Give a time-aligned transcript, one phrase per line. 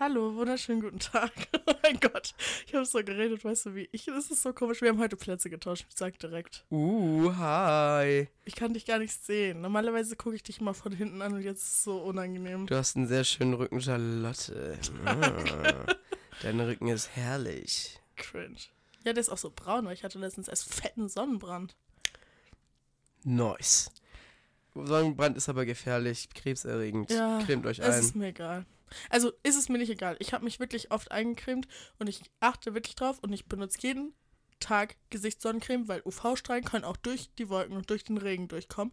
[0.00, 1.32] Hallo, wunderschönen guten Tag.
[1.66, 2.34] Oh mein Gott,
[2.66, 3.88] ich habe so geredet, weißt du wie?
[3.92, 4.80] Ich, das ist so komisch.
[4.80, 6.64] Wir haben heute Plätze getauscht, ich sag direkt.
[6.70, 8.28] Uh, hi.
[8.44, 9.60] Ich kann dich gar nicht sehen.
[9.60, 12.66] Normalerweise gucke ich dich immer von hinten an und jetzt ist es so unangenehm.
[12.66, 14.78] Du hast einen sehr schönen Rücken, Charlotte.
[15.04, 15.86] Ah,
[16.42, 18.00] Dein Rücken ist herrlich.
[18.16, 18.56] Cringe.
[19.04, 21.76] Ja, der ist auch so braun, weil ich hatte letztens erst fetten Sonnenbrand.
[23.24, 23.90] Nice.
[24.74, 27.10] Sonnenbrand ist aber gefährlich, krebserregend.
[27.10, 28.00] Ja, Cremt euch ein.
[28.00, 28.64] ist mir egal.
[29.10, 30.16] Also ist es mir nicht egal.
[30.18, 31.68] Ich habe mich wirklich oft eingecremt
[31.98, 34.14] und ich achte wirklich drauf und ich benutze jeden
[34.60, 38.92] Tag Gesichtssonnencreme, weil UV-Strahlen können auch durch die Wolken und durch den Regen durchkommen.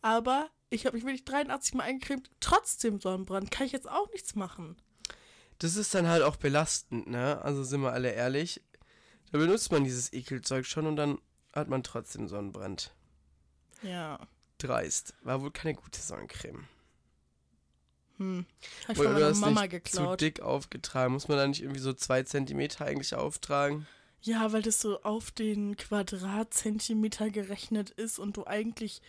[0.00, 3.50] Aber ich habe mich wirklich 83 Mal eingecremt, trotzdem Sonnenbrand.
[3.50, 4.76] Kann ich jetzt auch nichts machen.
[5.58, 7.40] Das ist dann halt auch belastend, ne?
[7.42, 8.62] Also sind wir alle ehrlich.
[9.30, 11.18] Da benutzt man dieses Ekelzeug schon und dann
[11.52, 12.92] hat man trotzdem Sonnenbrand.
[13.82, 14.18] Ja.
[14.58, 15.14] Dreist.
[15.22, 16.66] War wohl keine gute Sonnencreme.
[18.22, 18.46] Hm.
[18.84, 20.20] Habe ich Oder von meiner Mama geklaut.
[20.20, 21.12] zu dick aufgetragen.
[21.12, 23.86] Muss man da nicht irgendwie so zwei Zentimeter eigentlich auftragen?
[24.22, 29.02] Ja, weil das so auf den Quadratzentimeter gerechnet ist und du eigentlich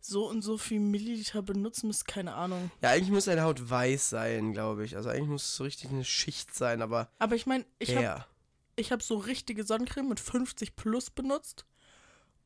[0.00, 2.06] so und so viel Milliliter benutzen musst.
[2.06, 2.70] Keine Ahnung.
[2.82, 4.96] Ja, eigentlich muss deine Haut weiß sein, glaube ich.
[4.96, 8.24] Also eigentlich muss es so richtig eine Schicht sein, aber Aber ich meine, ich habe
[8.76, 11.66] ich habe so richtige Sonnencreme mit 50 plus benutzt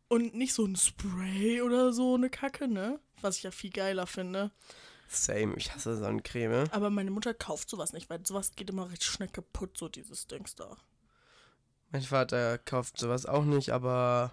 [0.08, 3.00] und nicht so ein Spray oder so eine Kacke, ne?
[3.20, 4.50] Was ich ja viel geiler finde.
[5.14, 6.68] Same, ich hasse Sonnencreme.
[6.72, 10.26] Aber meine Mutter kauft sowas nicht, weil sowas geht immer richtig schnell kaputt, so dieses
[10.26, 10.76] Dings da.
[11.90, 14.32] Mein Vater kauft sowas auch nicht, aber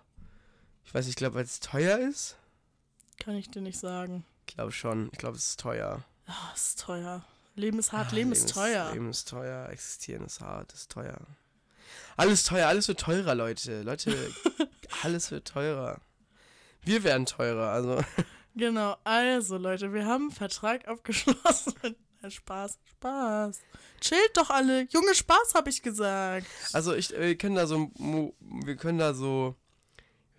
[0.85, 2.37] ich weiß, ich glaube, weil es teuer ist.
[3.19, 4.25] Kann ich dir nicht sagen.
[4.47, 5.09] Ich glaube schon.
[5.11, 6.03] Ich glaube, es ist teuer.
[6.25, 7.23] Ah, ist teuer.
[7.55, 8.93] Leben ist hart, Ah, Leben, ist teuer.
[8.93, 11.19] Leben ist teuer, existieren ist hart, ist teuer.
[12.15, 13.81] Alles teuer, alles wird teurer, Leute.
[13.81, 14.15] Leute,
[15.03, 15.99] alles wird teurer.
[16.81, 18.01] Wir werden teurer, also.
[18.59, 21.95] Genau, also Leute, wir haben einen Vertrag abgeschlossen.
[22.27, 23.61] Spaß, Spaß.
[24.01, 24.85] Chillt doch alle.
[24.89, 26.45] Junge, Spaß, habe ich gesagt.
[26.73, 27.89] Also ich, wir können da so,
[28.41, 29.55] wir können da so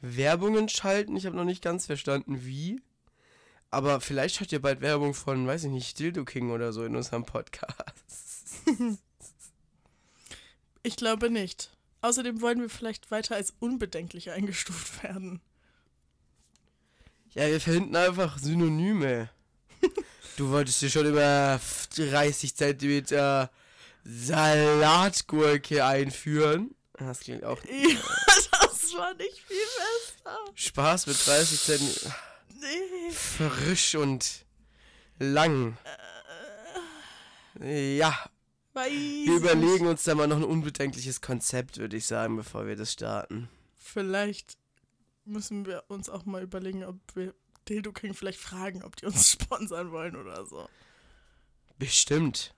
[0.03, 1.17] Werbungen schalten.
[1.17, 2.83] Ich habe noch nicht ganz verstanden, wie.
[3.71, 6.97] Aber vielleicht hört ihr bald Werbung von, weiß ich nicht, Dildo King oder so in
[6.97, 7.75] unserem Podcast.
[10.83, 11.77] Ich glaube nicht.
[12.01, 15.43] Außerdem wollen wir vielleicht weiter als unbedenklich eingestuft werden.
[17.35, 19.29] Ja, wir finden einfach Synonyme.
[20.37, 21.61] Du wolltest dir schon immer
[21.95, 23.51] 30 Zentimeter
[24.05, 26.75] Salatgurke einführen.
[26.95, 27.99] Das klingt auch Ja,
[28.63, 30.39] das war nicht viel besser.
[30.55, 32.17] Spaß mit 30 Zentimeter.
[32.59, 33.13] Nee.
[33.13, 34.47] Frisch und
[35.19, 35.77] lang.
[37.63, 38.19] Ja,
[38.73, 42.77] Weiß wir überlegen uns da mal noch ein unbedenkliches Konzept, würde ich sagen, bevor wir
[42.77, 43.51] das starten.
[43.77, 44.57] Vielleicht
[45.25, 47.35] müssen wir uns auch mal überlegen, ob wir
[47.69, 50.69] Dildo King vielleicht fragen, ob die uns sponsern wollen oder so.
[51.79, 52.55] Bestimmt.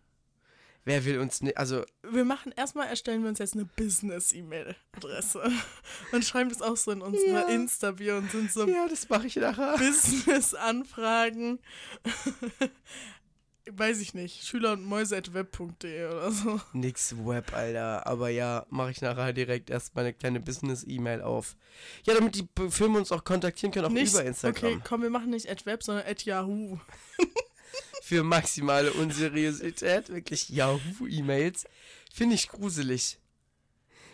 [0.85, 5.49] Wer will uns nicht, also Wir machen erstmal, erstellen wir uns jetzt eine Business-E-Mail-Adresse
[6.13, 7.49] und schreiben das auch so in unsere Ja.
[7.49, 9.79] Insta-Bio und sind so ja, das mache ich nachher.
[9.79, 11.61] Business-Anfragen.
[13.71, 14.45] Weiß ich nicht.
[14.45, 16.61] Schüler und Mäuse.web.de oder so.
[16.73, 18.07] Nix Web, Alter.
[18.07, 21.57] Aber ja, mache ich nachher direkt erstmal eine kleine Business-E-Mail auf.
[22.05, 24.73] Ja, damit die Firmen uns auch kontaktieren können, auch nicht, über Instagram.
[24.73, 26.79] Okay, komm, wir machen nicht at web, sondern at Yahoo.
[28.03, 30.09] Für maximale Unseriosität.
[30.09, 31.65] Wirklich Yahoo-E-Mails.
[32.13, 33.19] Finde ich gruselig.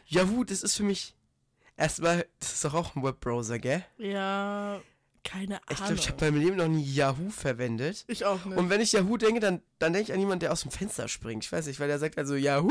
[0.07, 1.15] Yahoo, das ist für mich.
[1.77, 3.85] Erstmal, das ist doch auch ein Webbrowser, gell?
[3.97, 4.81] Ja,
[5.29, 5.71] keine Ahnung.
[5.71, 8.05] Ich glaube, ich habe beim Leben noch nie Yahoo verwendet.
[8.07, 8.57] Ich auch nicht.
[8.57, 11.09] Und wenn ich Yahoo denke, dann, dann denke ich an jemanden, der aus dem Fenster
[11.09, 11.45] springt.
[11.45, 12.71] Ich weiß nicht, weil der sagt also Yahoo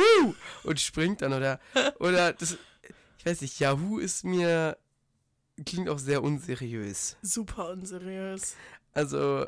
[0.63, 1.59] und springt dann oder
[1.99, 2.57] oder das
[3.19, 4.77] ich weiß nicht, Yahoo ist mir
[5.65, 7.17] klingt auch sehr unseriös.
[7.21, 8.55] Super unseriös.
[8.93, 9.45] Also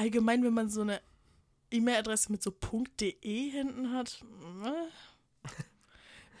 [0.00, 1.02] Allgemein, wenn man so eine
[1.70, 2.54] E-Mail-Adresse mit so
[3.00, 4.24] .de hinten hat,
[4.64, 5.50] äh,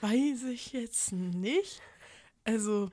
[0.00, 1.82] weiß ich jetzt nicht.
[2.44, 2.90] Also,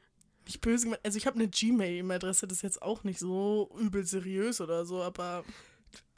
[0.48, 1.06] nicht böse gemeint.
[1.06, 5.02] Also, ich habe eine Gmail-E-Mail-Adresse, das ist jetzt auch nicht so übel seriös oder so,
[5.04, 5.44] aber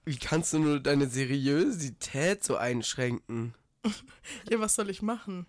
[0.06, 3.54] wie kannst du nur deine Seriosität so einschränken?
[4.50, 5.46] ja, was soll ich machen?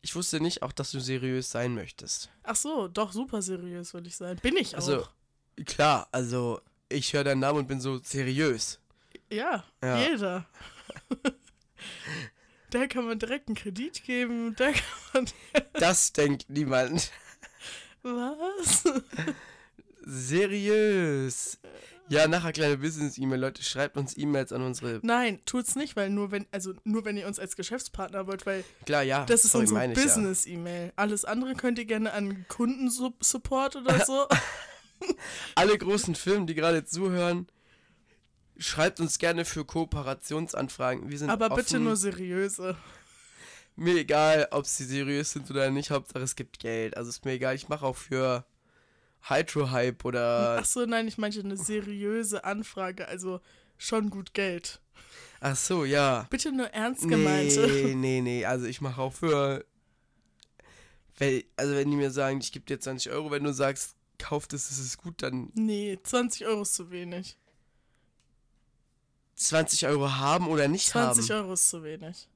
[0.00, 2.30] Ich wusste nicht auch, dass du seriös sein möchtest.
[2.42, 4.36] Ach so, doch, super seriös will ich sein.
[4.42, 4.78] Bin ich auch.
[4.80, 5.06] Also
[5.64, 8.80] klar, also ich höre deinen Namen und bin so seriös.
[9.30, 9.98] ja, Ja.
[10.08, 10.46] jeder.
[12.70, 14.82] da kann man direkt einen Kredit geben, da kann
[15.14, 15.26] man.
[15.74, 17.10] Das denkt niemand.
[18.02, 18.84] Was?
[20.04, 21.58] Seriös.
[22.08, 23.40] Ja, nachher kleine Business-E-Mail.
[23.40, 25.00] Leute, schreibt uns E-Mails an unsere.
[25.02, 28.64] Nein, tut's nicht, weil nur wenn, also nur wenn ihr uns als Geschäftspartner wollt, weil
[28.84, 29.24] Klar, ja.
[29.24, 30.04] das ist sorry, unsere ich ja.
[30.04, 30.92] Business-E-Mail.
[30.96, 34.26] Alles andere könnt ihr gerne an Kundensupport oder so.
[35.54, 37.46] Alle großen Firmen, die gerade zuhören,
[38.58, 41.10] schreibt uns gerne für Kooperationsanfragen.
[41.10, 41.56] Wir sind Aber offen.
[41.56, 42.76] bitte nur seriöse.
[43.74, 45.90] Mir egal, ob sie seriös sind oder nicht.
[45.90, 46.96] Hauptsache es gibt Geld.
[46.96, 47.54] Also ist mir egal.
[47.54, 48.44] Ich mache auch für
[49.22, 50.58] Hydro-Hype oder.
[50.60, 53.40] Ach so, nein, ich meinte eine seriöse Anfrage, also
[53.78, 54.80] schon gut Geld.
[55.40, 56.26] Ach so, ja.
[56.30, 57.66] Bitte nur ernst gemeinte.
[57.66, 58.44] Nee, nee, nee.
[58.44, 59.64] Also ich mache auch für.
[61.56, 64.68] Also wenn die mir sagen, ich gebe dir 20 Euro, wenn du sagst, kauf das,
[64.68, 67.36] das ist gut, dann Nee, 20 Euro ist zu wenig.
[69.36, 71.42] 20 Euro haben oder nicht 20 haben.
[71.42, 72.28] Euro ist zu wenig.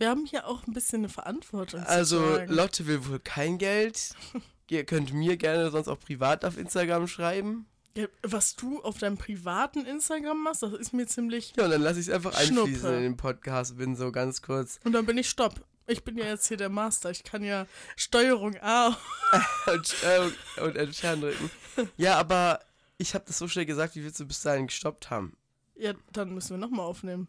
[0.00, 1.80] Wir haben hier auch ein bisschen eine Verantwortung.
[1.82, 2.38] Also.
[2.46, 4.14] Lotte will wohl kein Geld.
[4.70, 7.66] Ihr könnt mir gerne sonst auch privat auf Instagram schreiben.
[7.94, 11.52] Ja, was du auf deinem privaten Instagram machst, das ist mir ziemlich.
[11.54, 12.96] Ja, und dann lasse ich es einfach einfließen Schnuppe.
[12.96, 13.76] in den Podcast.
[13.76, 14.80] Bin so ganz kurz.
[14.84, 15.66] Und dann bin ich Stopp.
[15.86, 17.10] Ich bin ja jetzt hier der Master.
[17.10, 18.96] Ich kann ja Steuerung A.
[19.66, 21.50] und, äh, und entfernen drücken.
[21.98, 22.60] Ja, aber
[22.96, 25.36] ich habe das so schnell gesagt, wie willst du bis dahin gestoppt haben?
[25.74, 27.28] Ja, dann müssen wir nochmal aufnehmen.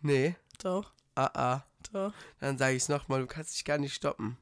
[0.00, 0.36] Nee.
[0.62, 2.12] Doch, Ah, ah.
[2.40, 4.36] Dann sage ich es nochmal, du kannst dich gar nicht stoppen.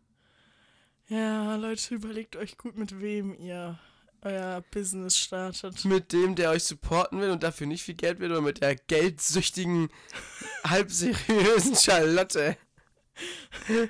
[1.08, 3.78] Ja, Leute, überlegt euch gut, mit wem ihr
[4.20, 5.84] euer Business startet.
[5.84, 8.76] Mit dem, der euch supporten will und dafür nicht viel Geld will, oder mit der
[8.76, 9.88] geldsüchtigen,
[10.64, 12.56] halbseriösen Charlotte.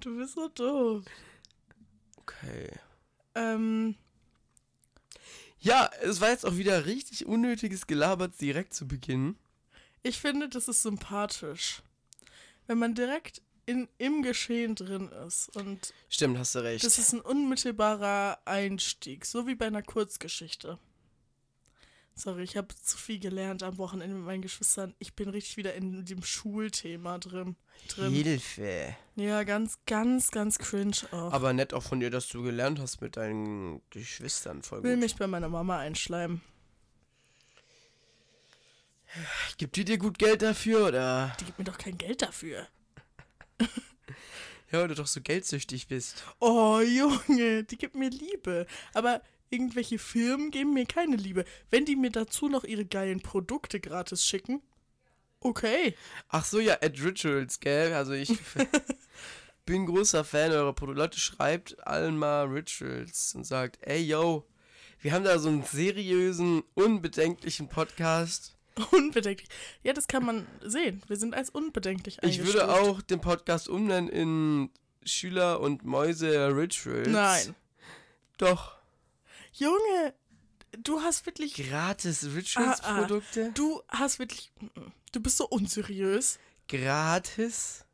[0.00, 1.04] Du bist so doof.
[2.18, 2.70] Okay.
[3.34, 3.94] Ähm,
[5.60, 9.36] Ja, es war jetzt auch wieder richtig unnötiges Gelabert direkt zu Beginn.
[10.04, 11.82] Ich finde, das ist sympathisch.
[12.66, 15.54] Wenn man direkt in, im Geschehen drin ist.
[15.56, 16.84] Und Stimmt, hast du recht.
[16.84, 20.78] das ist ein unmittelbarer Einstieg, so wie bei einer Kurzgeschichte.
[22.16, 24.94] Sorry, ich habe zu viel gelernt am Wochenende mit meinen Geschwistern.
[25.00, 27.56] Ich bin richtig wieder in dem Schulthema drin.
[27.88, 28.12] drin.
[28.12, 28.94] Hilfe.
[29.16, 31.32] Ja, ganz, ganz, ganz cringe auch.
[31.32, 34.62] Aber nett auch von dir, dass du gelernt hast mit deinen Geschwistern.
[34.62, 35.00] Voll will gut.
[35.02, 36.40] mich bei meiner Mama einschleimen.
[39.58, 41.36] Gibt die dir gut Geld dafür, oder?
[41.40, 42.66] Die gibt mir doch kein Geld dafür.
[44.74, 46.24] Ja, weil du doch so geldsüchtig bist.
[46.40, 48.66] Oh, Junge, die gibt mir Liebe.
[48.92, 51.44] Aber irgendwelche Firmen geben mir keine Liebe.
[51.70, 54.62] Wenn die mir dazu noch ihre geilen Produkte gratis schicken,
[55.38, 55.94] okay.
[56.28, 57.92] Ach so, ja, Ed Rituals, gell?
[57.92, 58.36] Also ich
[59.64, 61.02] bin großer Fan eurer Produkte.
[61.02, 64.44] Leute, schreibt allen mal Rituals und sagt, ey, yo,
[64.98, 68.53] wir haben da so einen seriösen, unbedenklichen Podcast.
[68.92, 69.48] Unbedenklich.
[69.82, 71.02] Ja, das kann man sehen.
[71.06, 72.88] Wir sind als unbedenklich Ich würde eingestuft.
[72.90, 74.70] auch den Podcast umnennen in
[75.04, 77.08] Schüler und Mäuse Rituals.
[77.08, 77.54] Nein.
[78.38, 78.76] Doch.
[79.52, 80.14] Junge,
[80.82, 81.54] du hast wirklich.
[81.54, 83.52] Gratis Rituals-Produkte?
[83.54, 84.52] Du hast wirklich.
[85.12, 86.38] Du bist so unseriös.
[86.68, 87.84] Gratis?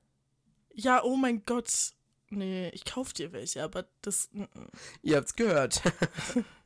[0.73, 1.93] Ja, oh mein Gott.
[2.31, 4.29] Nee, ich kauf dir welche, aber das.
[4.33, 4.69] mm, mm.
[5.03, 5.83] Ihr habt's gehört.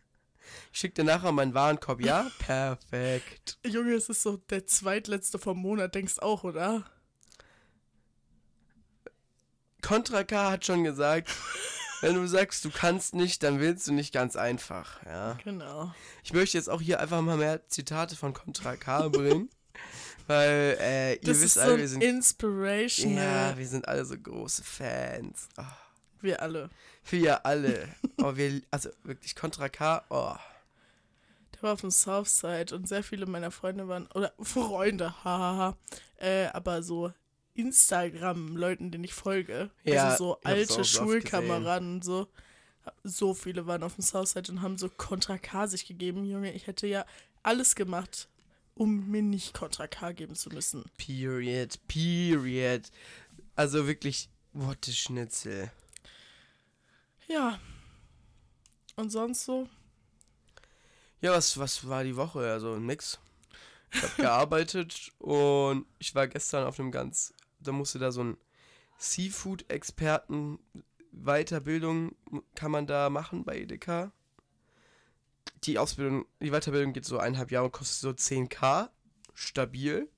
[0.73, 2.31] ich schick dir nachher meinen Warenkorb, ja?
[2.39, 3.59] Perfekt.
[3.67, 6.85] Junge, es ist so der zweitletzte vom Monat, denkst auch, oder?
[9.83, 11.29] Contra K hat schon gesagt,
[12.01, 15.37] wenn du sagst, du kannst nicht, dann willst du nicht ganz einfach, ja.
[15.45, 15.93] Genau.
[16.23, 19.51] Ich möchte jetzt auch hier einfach mal mehr Zitate von Contra K bringen,
[20.27, 23.51] weil äh, ihr Das wisst alle, so wir sind inspirational.
[23.53, 25.49] ja, wir sind alle so große Fans.
[25.59, 25.63] Oh,
[26.23, 26.71] Wir alle.
[27.11, 27.89] Wir alle.
[28.19, 30.05] Oh, wir, also wirklich Contra K.
[30.09, 30.35] Oh,
[31.55, 35.77] Der war auf dem Southside und sehr viele meiner Freunde waren, oder Freunde, hahaha,
[36.17, 37.13] äh, aber so
[37.55, 42.29] Instagram-Leuten, denen ich folge, Ja, also so alte Schulkameraden, so,
[43.03, 46.67] so viele waren auf dem Southside und haben so Contra K sich gegeben, Junge, ich
[46.67, 47.05] hätte ja
[47.43, 48.29] alles gemacht,
[48.75, 50.85] um mir nicht Contra K geben zu müssen.
[50.97, 52.91] period, period.
[53.55, 55.71] Also wirklich, what a Schnitzel.
[57.27, 57.59] Ja.
[58.97, 59.69] Und sonst so?
[61.21, 62.51] Ja, was, was war die Woche?
[62.51, 63.19] Also nix.
[63.93, 68.37] Ich habe gearbeitet und ich war gestern auf einem ganz, da musste da so ein
[68.99, 70.59] Seafood-Experten
[71.15, 72.17] Weiterbildung
[72.55, 74.13] kann man da machen bei Edeka.
[75.65, 78.91] Die Ausbildung, die Weiterbildung geht so eineinhalb Jahre und kostet so 10k.
[79.33, 80.09] Stabil.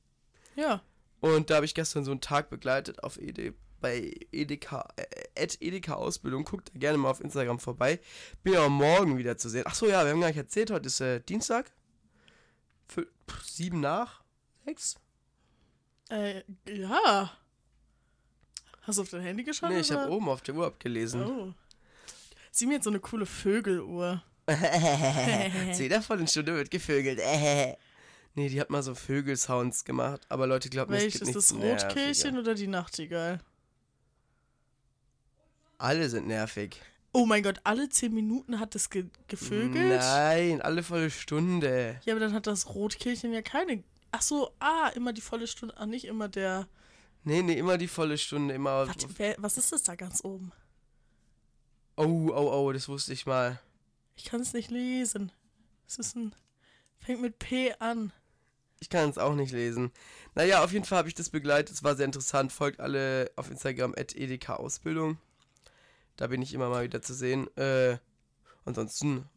[0.57, 0.83] Ja.
[1.21, 5.95] Und da habe ich gestern so einen Tag begleitet auf Ede, bei Edeka, äh, Edeka
[5.95, 6.45] Ausbildung.
[6.45, 8.01] Guckt da gerne mal auf Instagram vorbei.
[8.43, 9.65] Bin ja morgen wieder zu sehen.
[9.67, 11.71] Ach so, ja, wir haben gar nicht erzählt, heute ist äh, Dienstag.
[12.93, 14.23] Fü- pff, sieben nach?
[14.65, 14.97] Sechs?
[16.11, 17.31] Äh, ja.
[18.83, 19.71] Hast du auf dein Handy geschaut?
[19.71, 21.25] Nee, ich habe oben auf der Uhr abgelesen.
[21.25, 21.53] Oh.
[22.53, 24.23] Sie mir jetzt so eine coole Vögeluhr.
[25.75, 27.19] Zu jeder vollen Stunde wird gevögelt.
[28.35, 30.25] nee, die hat mal so Vögelsounds gemacht.
[30.29, 33.41] Aber Leute glauben, es Welches gibt ist nichts das Rotkehlchen oder die Nachtigall?
[35.79, 36.81] Alle sind nervig.
[37.13, 40.01] Oh mein Gott, alle zehn Minuten hat es ge gevögelt?
[40.01, 41.99] Nein, alle volle Stunde.
[42.05, 43.83] Ja, aber dann hat das Rotkehlchen ja keine.
[44.13, 45.77] Ach so, ah, immer die volle Stunde.
[45.79, 46.69] Ah, nicht immer der.
[47.25, 48.87] Nee, nee, immer die volle Stunde, immer.
[48.87, 50.53] Warte, wer, was ist das da ganz oben?
[51.97, 53.59] Oh, oh, oh, das wusste ich mal.
[54.15, 55.33] Ich kann es nicht lesen.
[55.87, 56.35] Es ist ein.
[56.99, 58.13] Fängt mit P an.
[58.81, 59.91] Ich kann es auch nicht lesen.
[60.35, 61.75] Naja, auf jeden Fall habe ich das begleitet.
[61.75, 62.53] Es war sehr interessant.
[62.53, 65.19] Folgt alle auf Instagram at edeka Ausbildung.
[66.17, 67.55] Da bin ich immer mal wieder zu sehen.
[67.57, 67.99] Äh,
[68.65, 69.29] ansonsten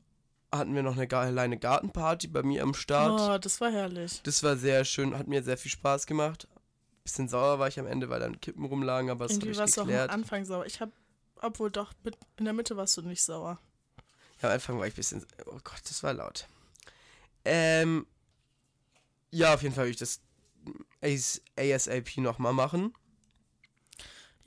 [0.52, 3.20] hatten wir noch eine kleine Gartenparty bei mir am Start.
[3.22, 4.22] Oh, das war herrlich.
[4.24, 6.48] Das war sehr schön, hat mir sehr viel Spaß gemacht.
[7.04, 9.58] Bisschen sauer war ich am Ende, weil dann Kippen rumlagen, aber das habe Irgendwie ich
[9.58, 10.12] warst du auch am geklärt.
[10.12, 10.66] Anfang sauer.
[10.66, 10.92] Ich hab.
[11.42, 13.60] Obwohl doch, mit, in der Mitte warst du nicht sauer.
[14.42, 15.26] Ja, am Anfang war ich ein bisschen.
[15.46, 16.48] Oh Gott, das war laut.
[17.46, 18.06] Ähm.
[19.32, 20.20] Ja, auf jeden Fall will ich das
[21.02, 22.94] AS ASAP nochmal machen.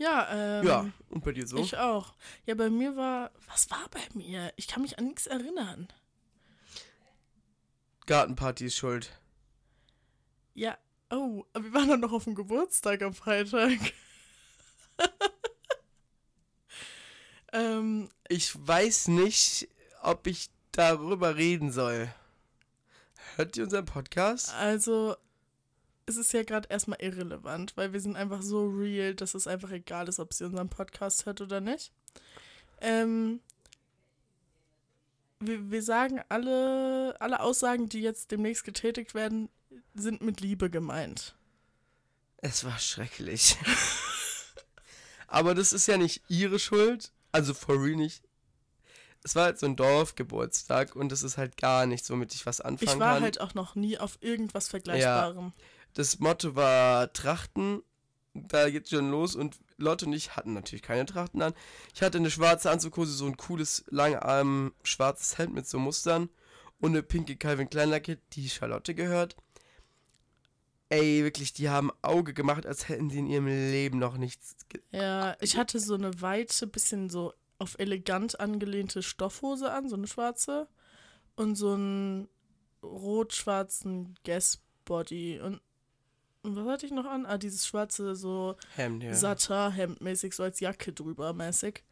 [0.03, 0.67] Ja, ähm.
[0.67, 1.59] ja, und bei dir so?
[1.59, 2.15] Ich auch.
[2.45, 3.31] Ja, bei mir war.
[3.47, 4.53] Was war bei mir?
[4.57, 5.87] Ich kann mich an nichts erinnern.
[8.07, 9.17] Gartenparty ist schuld.
[10.55, 10.77] Ja,
[11.11, 13.79] oh, aber wir waren dann noch auf dem Geburtstag am Freitag.
[17.53, 19.69] ähm, Ich weiß nicht,
[20.03, 22.13] ob ich darüber reden soll.
[23.37, 24.53] Hört ihr unseren Podcast?
[24.55, 25.15] also,
[26.07, 29.71] es ist ja gerade erstmal irrelevant, weil wir sind einfach so real, dass es einfach
[29.71, 31.93] egal ist, ob sie unseren Podcast hört oder nicht.
[32.81, 33.41] Ähm,
[35.41, 39.49] wir, wir sagen, alle, alle Aussagen, die jetzt demnächst getätigt werden,
[39.95, 41.35] sind mit Liebe gemeint.
[42.39, 43.57] Es war schrecklich.
[45.29, 47.13] Aber das ist ja nicht ihre Schuld.
[47.31, 48.23] Also for real nicht.
[49.25, 52.61] Es war halt so ein Dorfgeburtstag und das ist halt gar nichts, womit ich was
[52.61, 53.23] anfangen Ich war kann.
[53.23, 55.53] halt auch noch nie auf irgendwas Vergleichbarem.
[55.95, 57.83] Das Motto war Trachten.
[58.35, 61.53] Da geht's schon los und Lotte und ich hatten natürlich keine Trachten an.
[61.95, 66.31] Ich hatte eine schwarze Anzughose, so ein cooles, langarm schwarzes Hemd mit so Mustern
[66.81, 69.37] und eine pinke Calvin Klein Jacke, die Charlotte gehört.
[70.89, 74.57] Ey, wirklich, die haben Auge gemacht, als hätten sie in ihrem Leben noch nichts.
[74.91, 80.07] Ja, ich hatte so eine weite, bisschen so auf elegant angelehnte Stoffhose an, so eine
[80.07, 80.69] schwarze.
[81.35, 82.29] Und so einen
[82.83, 85.41] rot-schwarzen Guess-Body.
[85.41, 85.63] Und,
[86.43, 87.27] und was hatte ich noch an?
[87.27, 89.15] Ah, dieses schwarze, so Hemd, ja.
[89.15, 91.83] Satin-Hemd mäßig, so als Jacke drüber mäßig.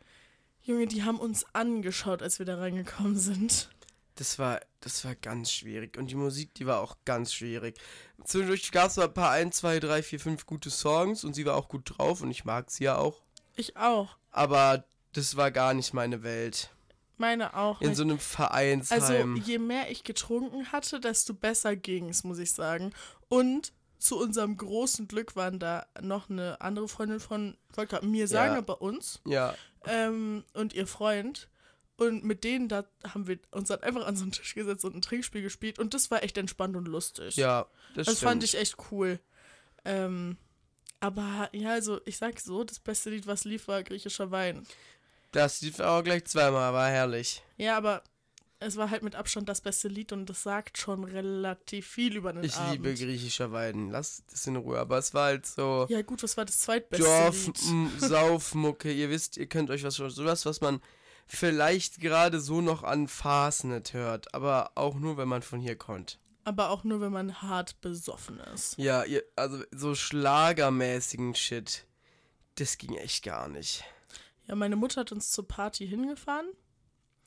[0.62, 3.70] Junge, die haben uns angeschaut, als wir da reingekommen sind.
[4.16, 5.96] Das war, das war ganz schwierig.
[5.96, 7.78] Und die Musik, die war auch ganz schwierig.
[8.24, 11.56] Zwischendurch gab es ein paar 1, 2, 3, 4, 5 gute Songs und sie war
[11.56, 13.22] auch gut drauf und ich mag sie ja auch.
[13.56, 14.16] Ich auch.
[14.30, 16.70] Aber das war gar nicht meine Welt.
[17.16, 17.80] Meine auch.
[17.80, 17.96] In nicht.
[17.96, 19.36] so einem Also, Vereinsheim.
[19.36, 22.92] je mehr ich getrunken hatte, desto besser ging's, muss ich sagen.
[23.28, 28.54] Und zu unserem großen Glück waren da noch eine andere Freundin von, gerade mir sagen,
[28.54, 28.58] Ja.
[28.58, 29.54] aber uns, ja,
[29.86, 31.48] ähm, und ihr Freund.
[31.96, 34.96] Und mit denen, da haben wir uns dann einfach an so einen Tisch gesetzt und
[34.96, 35.78] ein Trinkspiel gespielt.
[35.78, 37.36] Und das war echt entspannt und lustig.
[37.36, 38.28] ja, das, Das stimmt.
[38.30, 39.20] fand ich echt cool.
[39.84, 40.38] Ähm,
[41.00, 44.66] aber ja, also ich sag so, das beste Lied, was lief, war griechischer Wein.
[45.32, 47.42] Das lief auch gleich zweimal, war herrlich.
[47.58, 48.02] Ja, aber
[48.60, 52.32] es war halt mit Abstand das beste Lied und das sagt schon relativ viel über
[52.32, 52.72] den Ich Abend.
[52.72, 53.90] liebe griechischer Wein.
[53.90, 54.78] Lass das in Ruhe.
[54.78, 58.00] Aber es war halt so Ja gut, was war das zweitbeste Dorf, Lied?
[58.00, 58.92] Saufmucke.
[58.92, 60.10] Ihr wisst, ihr könnt euch was schon.
[60.10, 60.80] Sowas, was man
[61.26, 64.34] vielleicht gerade so noch an Fastnet hört.
[64.34, 66.18] Aber auch nur, wenn man von hier kommt.
[66.44, 68.76] Aber auch nur, wenn man hart besoffen ist.
[68.78, 71.86] Ja, ihr, also so schlagermäßigen Shit.
[72.56, 73.84] Das ging echt gar nicht.
[74.46, 76.46] Ja, meine Mutter hat uns zur Party hingefahren.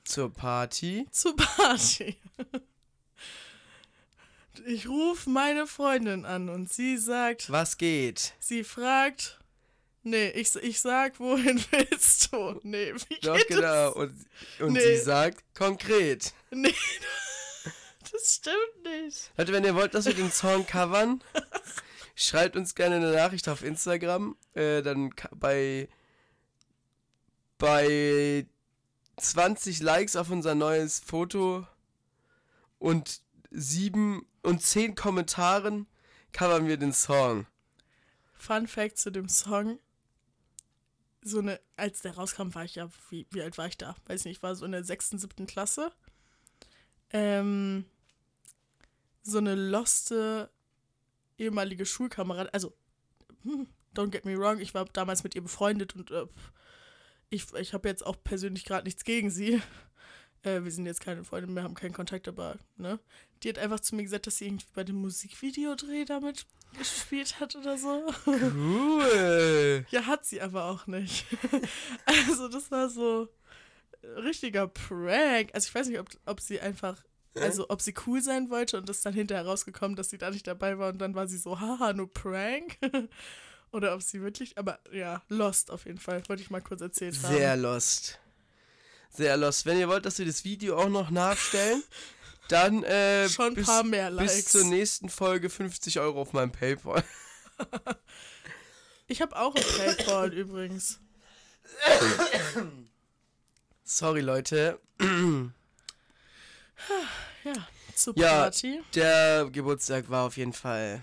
[0.03, 1.07] Zur Party.
[1.11, 2.17] Zur Party.
[4.65, 8.33] Ich rufe meine Freundin an und sie sagt, Was geht?
[8.39, 9.39] sie fragt,
[10.03, 12.59] nee, ich, ich sag, wohin willst du?
[12.63, 13.61] Nee, wie Doch, geht genau.
[13.87, 13.95] das?
[13.95, 14.25] Und,
[14.59, 14.79] und Nee.
[14.79, 16.33] sie sagt konkret.
[16.51, 16.73] Nee,
[18.11, 19.31] das stimmt nicht.
[19.37, 21.21] Leute, wenn ihr wollt, dass wir den Song covern,
[22.15, 24.37] schreibt uns gerne eine Nachricht auf Instagram.
[24.53, 25.89] Äh, dann bei,
[27.57, 28.45] bei
[29.17, 31.67] 20 Likes auf unser neues Foto
[32.79, 35.87] und 7 und 10 Kommentaren
[36.31, 37.45] covern wir den Song.
[38.33, 39.79] Fun Fact zu dem Song.
[41.21, 43.95] So eine, als der rauskam, war ich ja, wie, wie alt war ich da?
[44.07, 45.93] Weiß nicht, ich war so in der sechsten, siebten Klasse.
[47.11, 47.85] Ähm,
[49.21, 50.49] so eine loste
[51.37, 52.73] ehemalige Schulkameradin, also,
[53.43, 56.25] hm, don't get me wrong, ich war damals mit ihr befreundet und äh,
[57.33, 59.61] ich, ich habe jetzt auch persönlich gerade nichts gegen sie.
[60.45, 62.99] Äh, wir sind jetzt keine Freunde mehr, haben keinen Kontakt, aber, ne?
[63.41, 66.45] Die hat einfach zu mir gesagt, dass sie irgendwie bei dem Musikvideodreh damit
[66.77, 68.03] gespielt hat oder so.
[68.25, 69.85] Cool.
[69.89, 71.25] Ja, hat sie aber auch nicht.
[72.05, 73.29] also das war so,
[74.03, 75.49] richtiger Prank.
[75.53, 77.01] Also ich weiß nicht, ob, ob sie einfach,
[77.35, 80.47] also ob sie cool sein wollte und es dann hinterher rausgekommen, dass sie da nicht
[80.47, 82.77] dabei war und dann war sie so, haha, nur Prank.
[83.73, 87.17] Oder ob sie wirklich, aber ja, Lost auf jeden Fall, wollte ich mal kurz erzählt
[87.23, 87.35] haben.
[87.35, 88.19] Sehr lost.
[89.09, 89.65] Sehr lost.
[89.65, 91.83] Wenn ihr wollt, dass wir das Video auch noch nachstellen,
[92.49, 94.51] dann äh, Schon bis, paar mehr bis Likes.
[94.51, 97.03] zur nächsten Folge 50 Euro auf meinem Paypal.
[99.07, 100.99] Ich habe auch ein Paypal übrigens.
[103.83, 104.79] Sorry, Leute.
[107.43, 108.29] Ja, zur Ja.
[108.43, 108.81] Party.
[108.93, 111.01] Der Geburtstag war auf jeden Fall.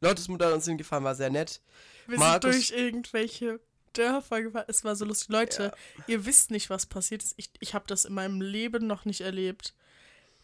[0.00, 1.60] Lottes Mutter hat uns hingefahren, war sehr nett.
[2.06, 3.60] Wir Markus- sind durch irgendwelche
[3.92, 4.64] Dörfer gefahren.
[4.68, 5.28] Es war so lustig.
[5.28, 5.72] Leute,
[6.06, 7.34] ihr wisst nicht, was passiert ist.
[7.36, 9.74] Ich, ich habe das in meinem Leben noch nicht erlebt.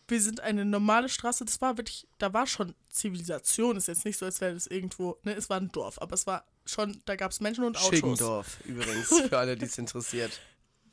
[0.09, 1.45] Wir sind eine normale Straße.
[1.45, 3.77] Das war wirklich, da war schon Zivilisation.
[3.77, 6.27] Ist jetzt nicht so, als wäre das irgendwo, ne, es war ein Dorf, aber es
[6.27, 7.89] war schon, da gab es Menschen und Autos.
[7.91, 10.41] Schiggendorf übrigens, für alle, die es interessiert.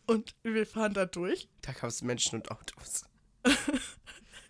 [0.05, 1.47] Und wir fahren da durch.
[1.61, 3.03] Da gab es Menschen und Autos.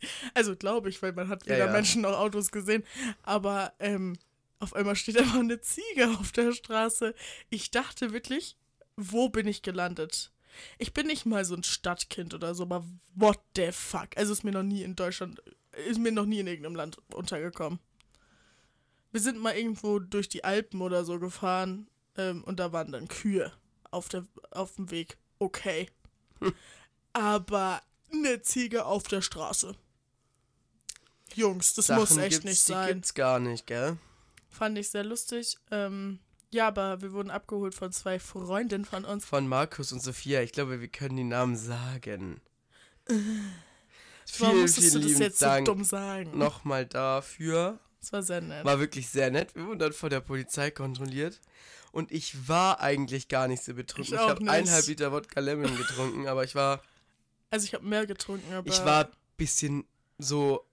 [0.34, 1.72] Also glaube ich, weil man hat Ja, weder ja.
[1.72, 2.84] Menschen noch Autos gesehen.
[3.24, 4.18] Aber ähm,
[4.60, 7.14] auf einmal steht einfach eine Ziege auf der Straße.
[7.50, 8.58] Ich dachte wirklich,
[8.96, 10.32] wo bin ich gelandet?
[10.78, 14.10] Ich bin nicht mal so ein Stadtkind oder so, aber what the fuck?
[14.16, 15.42] Also ist mir noch nie in Deutschland,
[15.88, 17.80] ist mir noch nie in irgendeinem Land untergekommen.
[19.12, 23.08] Wir sind mal irgendwo durch die Alpen oder so gefahren ähm, und da waren dann
[23.08, 23.52] Kühe
[23.92, 25.18] auf, der, auf dem Weg.
[25.40, 25.90] Okay.
[27.14, 27.82] Aber
[28.12, 29.76] eine Ziege auf der Straße.
[31.36, 32.88] Jungs, das muss echt gibt's, nicht die sein.
[32.96, 33.98] gibt's gar nicht, gell?
[34.50, 35.58] Fand ich sehr lustig.
[35.72, 36.20] Ähm,
[36.52, 39.26] ja, aber wir wurden abgeholt von zwei Freundinnen von uns.
[39.26, 40.42] Von Markus und Sophia.
[40.42, 42.42] Ich glaube, wir können die Namen sagen.
[43.08, 46.38] Warum vielen, musstest vielen du das lieben jetzt Dank so dumm sagen?
[46.38, 47.80] nochmal dafür.
[48.00, 48.66] Das war sehr nett.
[48.66, 49.56] War wirklich sehr nett.
[49.56, 51.40] Wir wurden dann von der Polizei kontrolliert.
[51.92, 54.14] Und ich war eigentlich gar nicht so betrunken.
[54.16, 56.82] Ich Ich, habe eineinhalb Liter Wodka Lemon getrunken, aber ich war,
[57.52, 59.86] Also ich habe mehr getrunken, aber ich war bisschen
[60.18, 60.66] so,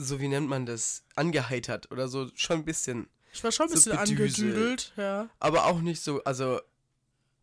[0.00, 3.08] so wie nennt man das, angeheitert oder so, schon ein bisschen.
[3.32, 4.20] ich war schon ein so bisschen bedüselt.
[4.20, 5.28] angedüdelt, ja.
[5.38, 6.60] Aber auch nicht so, also,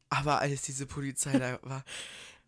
[0.10, 1.84] aber als diese Polizei da war,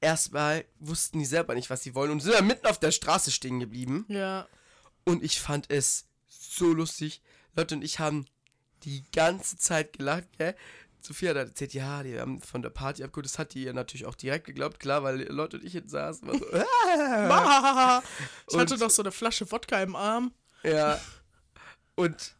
[0.01, 3.31] erstmal wussten die selber nicht, was sie wollen und sind dann mitten auf der Straße
[3.31, 4.05] stehen geblieben.
[4.07, 4.47] Ja.
[5.03, 7.21] Und ich fand es so lustig.
[7.55, 8.25] Leute und ich haben
[8.83, 10.55] die ganze Zeit gelacht, gell?
[11.09, 13.25] Sophia hat erzählt, ja, die haben von der Party abgeholt.
[13.25, 16.27] Das hat die ihr natürlich auch direkt geglaubt, klar, weil Leute und ich jetzt saßen.
[16.27, 18.03] War so, Ah.
[18.49, 20.31] Ich hatte Und- noch so eine Flasche Wodka im Arm.
[20.63, 20.99] ja.
[21.95, 22.35] Und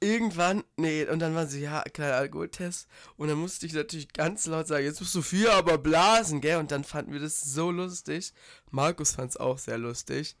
[0.00, 2.86] irgendwann, nee, und dann waren sie, ja, kleiner Alkoholtest.
[3.16, 6.58] Und dann musste ich natürlich ganz laut sagen, jetzt muss Sophia aber blasen, gell?
[6.58, 8.32] Und dann fanden wir das so lustig.
[8.70, 10.36] Markus fand es auch sehr lustig.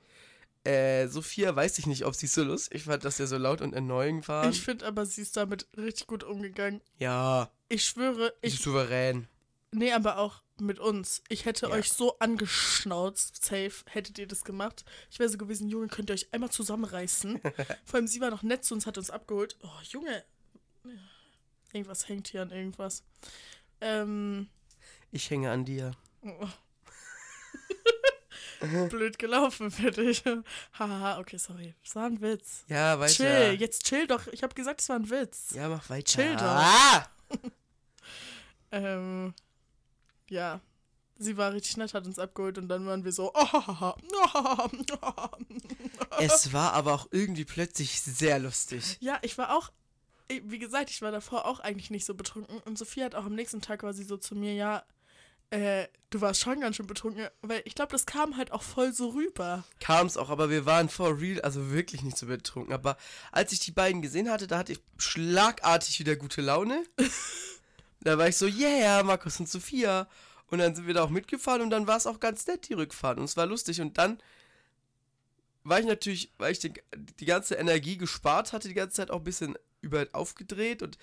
[0.66, 3.72] Äh, Sophia weiß ich nicht, ob sie so lustig fand, dass wir so laut und
[3.72, 4.50] erneuend waren.
[4.50, 6.80] Ich finde aber, sie ist damit richtig gut umgegangen.
[6.98, 8.60] ja, Ich schwöre, ich ich.
[8.60, 9.28] souverän.
[9.72, 11.22] Nee, aber auch mit uns.
[11.28, 11.72] Ich hätte Ja.
[11.72, 14.84] euch so angeschnauzt, safe, hättet ihr das gemacht.
[15.10, 17.40] Ich wäre so gewesen, Junge, könnt ihr euch einmal zusammenreißen.
[17.84, 19.56] Vor allem, sie war noch nett zu uns, hat uns abgeholt.
[19.62, 20.24] Oh, Junge.
[21.72, 23.02] Irgendwas hängt hier an irgendwas.
[23.80, 24.48] Ähm.
[25.12, 25.92] Ich hänge an dir.
[26.22, 26.48] oh.
[28.88, 30.22] Blöd gelaufen für dich.
[30.78, 31.74] Haha, okay, sorry.
[31.84, 32.64] Das war ein Witz.
[32.68, 33.12] Ja, weiter.
[33.12, 34.26] Chill, jetzt chill doch.
[34.28, 35.50] Ich habe gesagt, es war ein Witz.
[35.54, 36.04] Ja, mach weiter.
[36.04, 36.42] Chill doch.
[36.42, 37.06] Ah!
[38.72, 39.32] Ähm,
[40.28, 40.60] ja.
[41.18, 43.32] Sie war richtig nett, hat uns abgeholt und dann waren wir so.
[46.18, 48.98] Es war aber auch irgendwie plötzlich sehr lustig.
[49.00, 49.70] ja, ich war auch.
[50.28, 52.58] Wie gesagt, ich war davor auch eigentlich nicht so betrunken.
[52.64, 54.84] Und Sophie hat auch am nächsten Tag quasi so zu mir, ja,
[55.50, 57.28] äh, du warst schon ganz schön betrunken.
[57.42, 59.64] Weil ich glaube, das kam halt auch voll so rüber.
[59.80, 62.72] Kam es auch, aber wir waren for real, also wirklich nicht so betrunken.
[62.72, 62.96] Aber
[63.32, 66.84] als ich die beiden gesehen hatte, da hatte ich schlagartig wieder gute Laune.
[68.00, 70.08] da war ich so, yeah, Markus und Sophia.
[70.48, 72.74] Und dann sind wir da auch mitgefahren und dann war es auch ganz nett, die
[72.74, 73.18] Rückfahrt.
[73.18, 73.80] Und es war lustig.
[73.80, 74.20] Und dann
[75.64, 76.72] war ich natürlich, weil ich die,
[77.18, 80.96] die ganze Energie gespart hatte, die ganze Zeit auch ein bisschen über aufgedreht und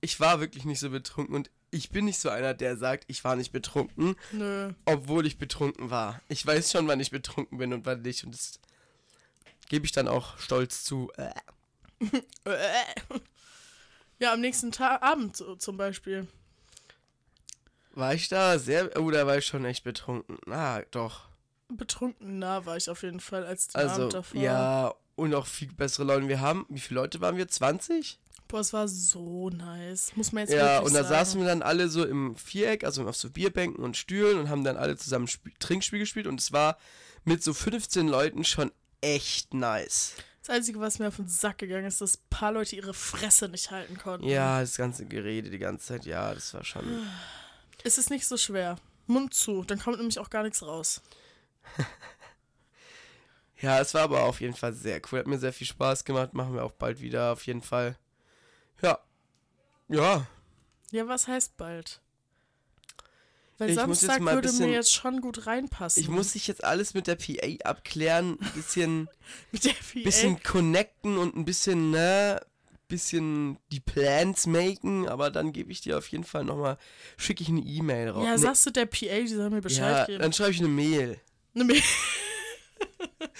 [0.00, 1.34] ich war wirklich nicht so betrunken.
[1.34, 4.72] Und ich bin nicht so einer, der sagt, ich war nicht betrunken, Nö.
[4.84, 6.20] obwohl ich betrunken war.
[6.28, 8.24] Ich weiß schon, wann ich betrunken bin und wann nicht.
[8.24, 8.58] Und das
[9.68, 11.10] gebe ich dann auch stolz zu.
[14.18, 16.26] Ja, am nächsten Tag, Abend so, zum Beispiel.
[17.92, 18.90] War ich da sehr.
[18.98, 20.38] Oh, da war ich schon echt betrunken.
[20.50, 21.28] Ah, doch.
[21.68, 24.40] Betrunken nah war ich auf jeden Fall als den Also, Abend davor.
[24.40, 26.28] ja, und auch viel bessere Laune.
[26.28, 27.48] Wir haben, wie viele Leute waren wir?
[27.48, 28.18] 20?
[28.48, 30.12] Boah, es war so nice.
[30.16, 31.08] Muss man jetzt Ja, und da sagen.
[31.08, 34.62] saßen wir dann alle so im Viereck, also auf so Bierbänken und Stühlen und haben
[34.64, 36.78] dann alle zusammen Sp Trinkspiel gespielt und es war
[37.24, 38.70] mit so 15 Leuten schon
[39.00, 40.12] echt nice.
[40.42, 43.48] Das Einzige, was mir auf den Sack gegangen ist, dass ein paar Leute ihre Fresse
[43.48, 44.28] nicht halten konnten.
[44.28, 46.84] Ja, das ganze Gerede die ganze Zeit, ja, das war schon.
[47.82, 48.76] Es ist nicht so schwer.
[49.08, 51.02] Mund zu, dann kommt nämlich auch gar nichts raus.
[53.60, 55.18] Ja, es war aber auf jeden Fall sehr cool.
[55.18, 56.34] Hat mir sehr viel Spaß gemacht.
[56.34, 57.96] Machen wir auch bald wieder, auf jeden Fall.
[58.82, 58.98] Ja.
[59.88, 60.26] Ja.
[60.90, 62.00] Ja, was heißt bald?
[63.58, 66.02] Weil Ich Samstag würde bisschen- mir jetzt schon gut reinpassen.
[66.02, 68.38] Ich muss sich jetzt alles mit der PA abklären.
[68.40, 69.08] Ein bisschen,
[69.52, 70.00] mit der PA.
[70.04, 72.40] bisschen connecten und ein bisschen, ne,
[72.88, 75.08] bisschen die Plans machen.
[75.08, 76.76] Aber dann gebe ich dir auf jeden Fall nochmal,
[77.16, 78.24] schicke ich eine E-Mail raus.
[78.26, 80.20] ja, Ne- sagst du der PA, die soll mir Bescheid ja, geben.
[80.22, 81.18] dann schreibe ich eine Mail.
[81.54, 81.82] Eine Mail.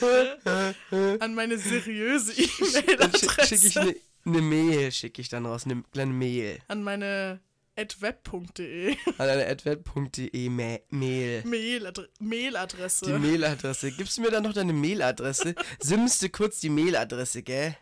[1.21, 3.47] An meine seriöse Dann schi- E-Mail-Adresse.
[3.47, 3.97] schicke ich eine
[4.27, 6.59] ne Mail, schicke ich dann raus, eine kleine Mail.
[6.69, 7.41] An meine
[7.77, 11.45] web.de An eine Ma Mail.
[11.45, 13.07] Mailadre Mailadresse.
[13.07, 13.93] Die Mailadresse.
[13.93, 15.55] Gibst du mir dann noch deine Mailadresse?
[15.81, 17.77] Simmst du kurz die Mailadresse, gell?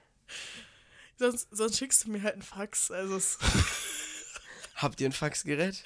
[1.17, 2.91] sonst, sonst schickst du mir halt einen Fax.
[2.91, 3.39] Also es,
[4.75, 5.83] Habt ihr ein Faxgerät?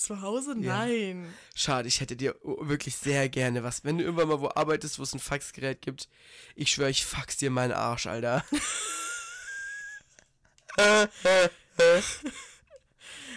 [0.00, 0.56] zu Hause?
[0.58, 0.86] Ja.
[0.86, 1.32] Nein.
[1.54, 3.84] Schade, ich hätte dir wirklich sehr gerne was.
[3.84, 6.08] Wenn du irgendwann mal wo arbeitest, wo es ein Faxgerät gibt,
[6.54, 8.44] ich schwöre, ich fax dir meinen Arsch, Alter.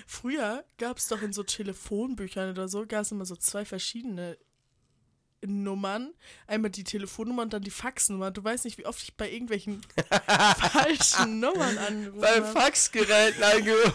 [0.08, 4.38] Früher gab es doch in so Telefonbüchern oder so, gab es immer so zwei verschiedene
[5.46, 6.14] Nummern.
[6.48, 8.32] Einmal die Telefonnummer und dann die Faxnummer.
[8.32, 9.82] Du weißt nicht, wie oft ich bei irgendwelchen
[10.72, 12.60] falschen Nummern angerufen Beim habe.
[12.60, 13.94] Faxgerät angerufen.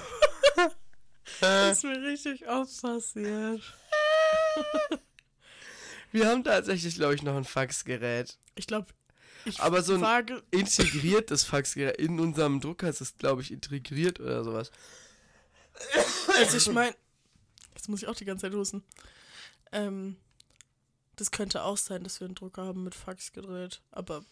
[1.40, 3.62] Das ist mir richtig oft passiert.
[6.12, 8.38] Wir haben tatsächlich, glaube ich, noch ein Faxgerät.
[8.54, 8.86] Ich glaube,
[9.48, 11.96] ich Aber so ein- wage, Integriertes Faxgerät.
[11.98, 14.70] In unserem Drucker ist es, glaube ich, integriert oder sowas.
[16.36, 16.94] also ich meine,
[17.74, 18.82] jetzt muss ich auch die ganze Zeit husten.
[19.72, 20.16] Ähm,
[21.16, 23.80] das könnte auch sein, dass wir einen Drucker haben mit Faxgerät.
[23.90, 24.24] Aber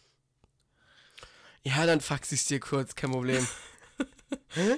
[1.62, 3.46] Ja, dann fax ich dir kurz, kein Problem.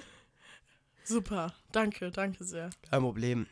[1.05, 2.71] super, danke, danke sehr.
[2.91, 3.47] Kein Problem.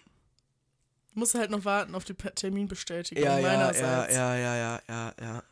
[1.14, 4.12] Muss halt noch warten auf die Terminbestätigung ja, meinerseits.
[4.14, 5.14] ja, ja, ja, ja, ja.
[5.20, 5.42] Ja,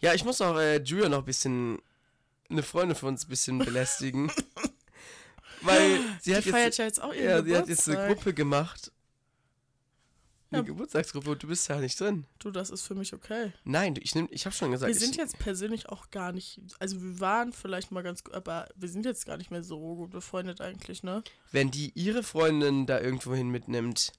[0.00, 1.78] ich muss auch äh, Julia noch ein bisschen,
[2.50, 4.30] eine Freundin von uns ein bisschen belästigen.
[5.62, 8.06] Weil sie hat jetzt, ja jetzt ja, sie hat jetzt eine.
[8.14, 8.92] Gruppe gemacht.
[10.50, 10.66] Eine Ja.
[10.66, 12.26] Geburtstagsgruppe und du bist ja nicht drin.
[12.38, 13.52] Du, das ist für mich okay.
[13.64, 16.60] Nein, ich, nehm, ich habe schon gesagt, wir sind ich, jetzt persönlich auch gar nicht,
[16.78, 19.78] also wir waren vielleicht mal ganz gut, aber wir sind jetzt gar nicht mehr so
[19.96, 21.24] gut befreundet eigentlich, ne?
[21.50, 24.12] wenn die ihre Freundin da irgendwo hin mitnimmt,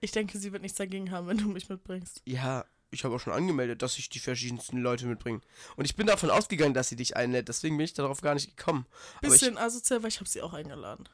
[0.00, 2.22] Ich denke, sie wird nichts dagegen haben, wenn du mich mitbringst.
[2.26, 5.40] ja, ich habe auch schon angemeldet, dass ich die verschiedensten Leute mitbringe.
[5.76, 8.56] Und ich bin davon ausgegangen, dass sie dich einlädt, deswegen bin ich darauf gar nicht
[8.56, 8.86] gekommen.
[9.18, 11.08] Aber ich, Bisschen asozial, weil ich habe sie auch eingeladen.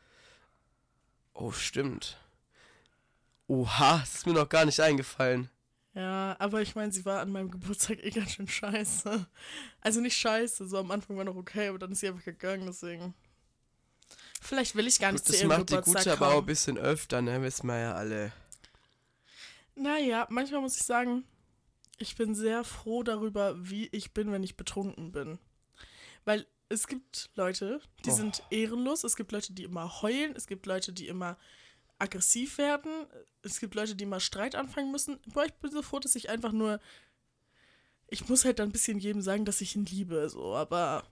[1.34, 2.18] oh, stimmt.
[3.48, 5.50] Oha, das ist mir noch gar nicht eingefallen.
[5.94, 9.26] Ja, aber ich meine, sie war an meinem Geburtstag eh ganz schön scheiße.
[9.80, 12.66] Also nicht scheiße, so am Anfang war noch okay, aber dann ist sie einfach gegangen,
[12.66, 13.14] deswegen.
[14.42, 16.30] Vielleicht will ich gar nicht Gut, zu das ihrem macht die Geburtstag Gute aber auch
[16.30, 16.46] ein kommen.
[16.46, 17.40] bisschen öfter, ne?
[17.42, 18.32] Wissen wir ja alle.
[19.74, 21.24] Naja, manchmal muss ich sagen,
[21.98, 25.38] ich bin sehr froh darüber, wie ich bin, wenn ich betrunken bin.
[26.24, 28.14] Weil es gibt Leute, die Oh.
[28.16, 31.38] sind ehrenlos, es gibt Leute, die immer heulen, es gibt Leute, die immer
[31.98, 33.06] aggressiv werden,
[33.42, 35.18] es gibt Leute, die immer Streit anfangen müssen.
[35.32, 36.80] Boah, ich bin so froh, dass ich einfach nur.
[38.08, 41.04] Ich muss halt dann ein bisschen jedem sagen, dass ich ihn liebe, so, aber.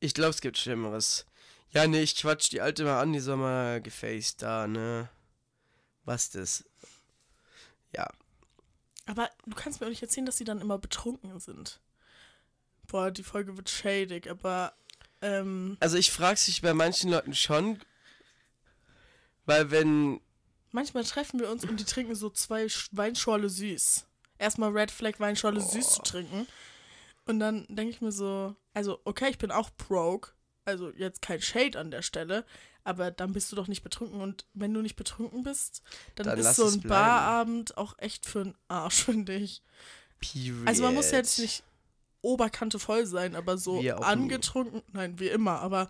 [0.00, 1.24] Ich glaube, es gibt Schlimmeres.
[1.70, 5.08] Ja, nee, ich quatsch die alte mal an, die soll mal gefaced da, ne?
[6.04, 6.64] Was das?
[7.94, 8.08] Ja.
[9.06, 11.80] Aber du kannst mir auch nicht erzählen, dass sie dann immer betrunken sind.
[12.88, 14.72] Boah, die Folge wird shadig, aber.
[15.22, 17.80] Ähm, Also ich frage sich bei manchen Leuten schon,
[19.44, 20.20] weil wenn
[20.72, 24.04] Manchmal treffen wir uns und die trinken so zwei Sch- Weinschorle süß.
[24.38, 26.46] Erstmal Red Flag Weinschorle süß zu trinken.
[27.24, 30.32] Und dann denke ich mir so, also okay, ich bin auch broke,
[30.66, 32.44] also jetzt kein Shade an der Stelle,
[32.86, 35.82] aber dann bist du doch nicht betrunken und wenn du nicht betrunken bist,
[36.14, 36.80] dann, Dann ist so ein.
[36.80, 39.62] Barabend auch echt für einen Arsch, finde ich.
[40.20, 40.66] Period.
[40.66, 41.62] Also man muss ja jetzt nicht
[42.22, 43.90] Oberkante voll sein, aber so auch nie.
[43.90, 45.88] angetrunken, nein, wie immer, aber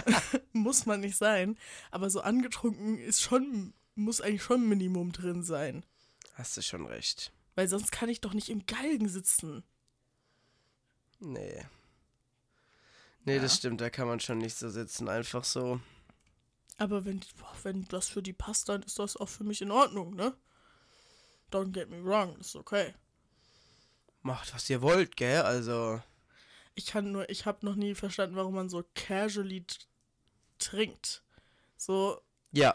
[0.52, 1.56] muss man nicht sein.
[1.90, 5.84] Aber so angetrunken ist schon, muss eigentlich schon ein Minimum drin sein.
[6.34, 7.32] Hast du schon recht.
[7.54, 9.62] Weil sonst kann ich doch nicht im Galgen sitzen.
[11.18, 11.64] Nee.
[13.24, 13.42] Nee, Ja.
[13.42, 15.80] das stimmt, da kann man schon nicht so sitzen, einfach so.
[16.80, 19.70] Aber wenn, boah, wenn das für die passt, dann ist das auch für mich in
[19.70, 20.34] Ordnung, ne?
[21.52, 22.94] Don't get me wrong, ist okay.
[24.22, 25.42] Macht, was ihr wollt, gell?
[25.42, 26.00] Also,
[26.74, 29.66] Ich kann nur, ich habe noch nie verstanden, warum man so casually
[30.58, 31.22] trinkt.
[31.76, 32.18] So,
[32.52, 32.74] ja.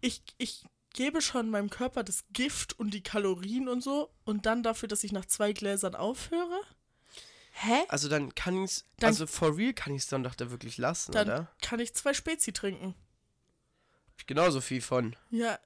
[0.00, 4.62] ich, ich gebe schon meinem Körper das Gift und die Kalorien und so und dann
[4.62, 6.60] dafür, dass ich nach zwei Gläsern aufhöre?
[7.52, 7.82] Hä?
[7.88, 11.10] Also dann kann ich's, Dann- also for real kann ich's dann doch da wirklich lassen,
[11.12, 11.52] Dann oder?
[11.60, 12.94] kann ich zwei Spezi trinken.
[14.20, 15.16] Ich genauso viel von.
[15.30, 15.58] Ja,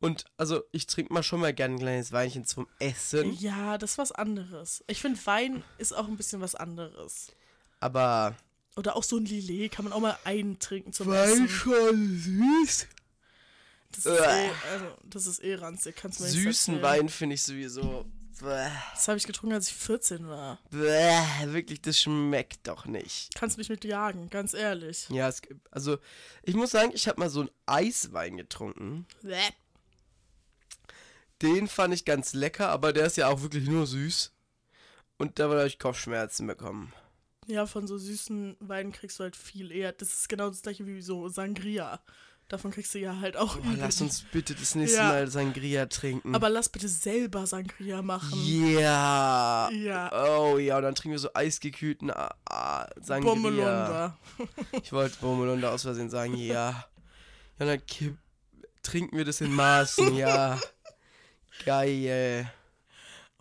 [0.00, 3.34] Und also ich trinke mal schon mal gerne ein kleines Weinchen zum Essen.
[3.34, 4.82] Ja, das ist was anderes.
[4.86, 7.28] Ich finde, Wein ist auch ein bisschen was anderes.
[7.78, 8.34] Aber
[8.76, 11.48] Oder auch so ein Lillet kann man auch mal eintrinken zum Wein Essen.
[11.50, 12.86] schon süß.
[13.92, 16.80] Das ist, eh, also, das ist eh ranzig, kannst du mir Süßen.
[16.80, 18.06] Wein finde ich sowieso.
[18.40, 20.58] Bäh, Das habe ich getrunken, als ich 14 war.
[20.70, 21.20] bäh,
[21.52, 23.34] wirklich, das schmeckt doch nicht.
[23.34, 25.08] Kannst mich mit jagen, ganz ehrlich.
[25.10, 25.98] Ja, es, also
[26.42, 29.06] ich muss sagen, ich habe mal so einen Eiswein getrunken.
[29.22, 29.36] Bäh.
[31.42, 34.32] Den fand ich ganz lecker, aber der ist ja auch wirklich nur süß.
[35.18, 36.92] Und da habe ich Kopfschmerzen bekommen.
[37.46, 39.92] Ja, von so süßen Weinen kriegst du halt viel eher.
[39.92, 42.00] Das ist genau das gleiche wie so Sangria.
[42.50, 45.08] Davon kriegst du ja halt auch Oh, lass uns bitte das nächste Ja.
[45.08, 46.34] Mal Sangria trinken.
[46.34, 48.44] Aber lass bitte selber Sangria machen.
[48.44, 49.70] Ja.
[49.70, 50.10] Ja.
[50.12, 53.34] Oh ja, und dann trinken wir so eisgekühlten ah, ah, Sangria.
[53.34, 54.18] Bommelunder.
[54.82, 56.88] Ich wollte Bommelunder aus Versehen sagen, ja.
[57.60, 58.18] Ja, dann kipp,
[58.82, 60.58] trinken wir das in Maßen, ja.
[61.64, 62.50] Geil.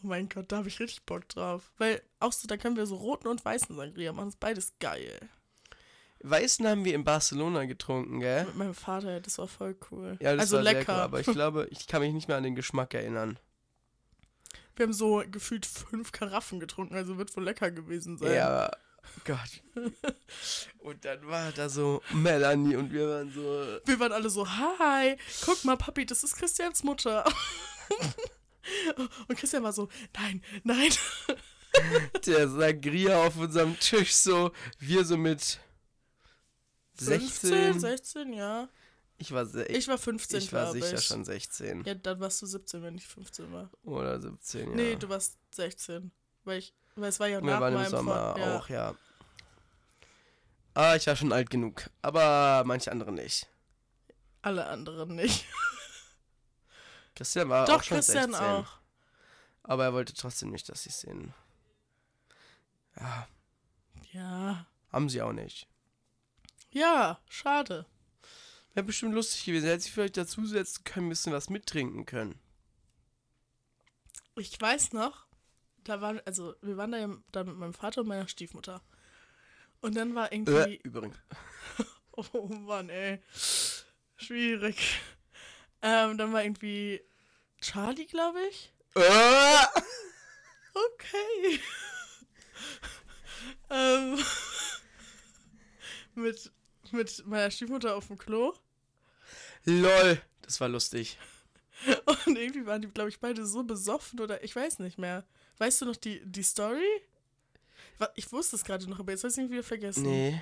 [0.03, 1.71] Oh mein Gott, da habe ich richtig Bock drauf.
[1.79, 4.27] Weil auch so, da können wir so roten und weißen Sangria machen.
[4.27, 5.17] Das ist beides geil.
[6.21, 8.45] Weißen haben wir in Barcelona getrunken, gell?
[8.45, 10.17] Mit meinem Vater, das war voll cool.
[10.19, 10.93] Ja, das also war sehr lecker.
[10.95, 13.39] cool, aber ich glaube, ich kann mich nicht mehr an den Geschmack erinnern.
[14.75, 18.33] Wir haben so gefühlt fünf Karaffen getrunken, also wird wohl lecker gewesen sein.
[18.33, 18.71] Ja,
[19.25, 19.61] Gott.
[20.79, 23.79] Und dann war da so Melanie und wir waren so.
[23.85, 27.25] Wir waren alle so, hi, guck mal, Papi, das ist Christians Mutter.
[29.27, 30.91] Und Christian war so, nein, nein.
[32.25, 34.51] Der Sangria auf unserem Tisch so.
[34.77, 35.59] Wir so mit
[37.05, 37.79] 15, 16.
[37.79, 38.69] 16, ja.
[39.17, 41.03] Ich war, se Ich war 15, ich war sicher ich.
[41.05, 41.83] schon 16.
[41.83, 43.69] Ja, dann warst du 17, wenn ich 15 war.
[43.83, 44.75] Oder 17, ja.
[44.75, 46.11] Nee, du warst 16.
[46.45, 48.57] Weil ich, weil es war ja Wir nach waren im Sommer Vor- ja.
[48.57, 48.95] auch, ja.
[50.73, 51.89] Ah, ich war schon alt genug.
[52.01, 53.47] Aber manche andere nicht.
[54.41, 55.45] Alle anderen nicht.
[57.15, 58.47] Christian war Doch, auch schon Christian 16.
[58.47, 58.67] auch.
[59.63, 61.33] Aber er wollte trotzdem nicht, dass sie es sehen.
[62.97, 63.27] Ja,
[64.13, 64.65] Ja.
[64.91, 65.67] haben sie auch nicht.
[66.71, 67.85] Ja, schade.
[68.73, 69.65] Wäre bestimmt lustig gewesen.
[69.67, 72.39] Hätte sich vielleicht dazusetzen können, ein bisschen was mittrinken können.
[74.35, 75.25] Ich weiß noch,
[75.83, 78.81] da waren, also wir waren da, ja da mit meinem Vater und meiner Stiefmutter.
[79.81, 80.79] Und dann war Äh, irgendwie.
[80.83, 81.17] übrigens.
[82.33, 83.23] Oh Mann, ey.
[84.17, 84.99] Schwierig.
[85.81, 87.01] Ähm, dann war irgendwie
[87.61, 88.73] Charlie, glaube ich.
[88.95, 89.65] Äh,
[90.73, 91.59] Okay.
[93.69, 94.19] ähm,
[96.15, 96.51] mit,
[96.93, 98.53] mit meiner Stiefmutter auf dem Klo.
[99.65, 100.21] lol.
[100.41, 101.17] Das war lustig.
[102.25, 105.23] Und irgendwie waren die, glaube ich, beide so besoffen oder ich weiß nicht mehr.
[105.57, 106.87] Weißt du noch die, die Story?
[108.15, 110.03] Ich wusste es gerade noch, aber jetzt habe ich es irgendwie wieder vergessen.
[110.03, 110.41] Nee.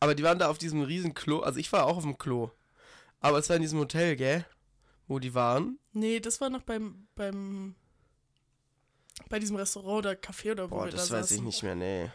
[0.00, 1.40] Aber die waren da auf diesem riesen Klo.
[1.40, 2.50] Also ich war auch auf dem Klo.
[3.20, 4.44] Aber es war in diesem Hotel, gell?
[5.06, 5.78] Wo die waren.
[5.92, 7.74] Nee, das war noch beim, beim
[9.28, 11.74] bei diesem Restaurant oder Café oder wo Boah, wir das da weiß ich nicht mehr,
[11.74, 12.10] nee.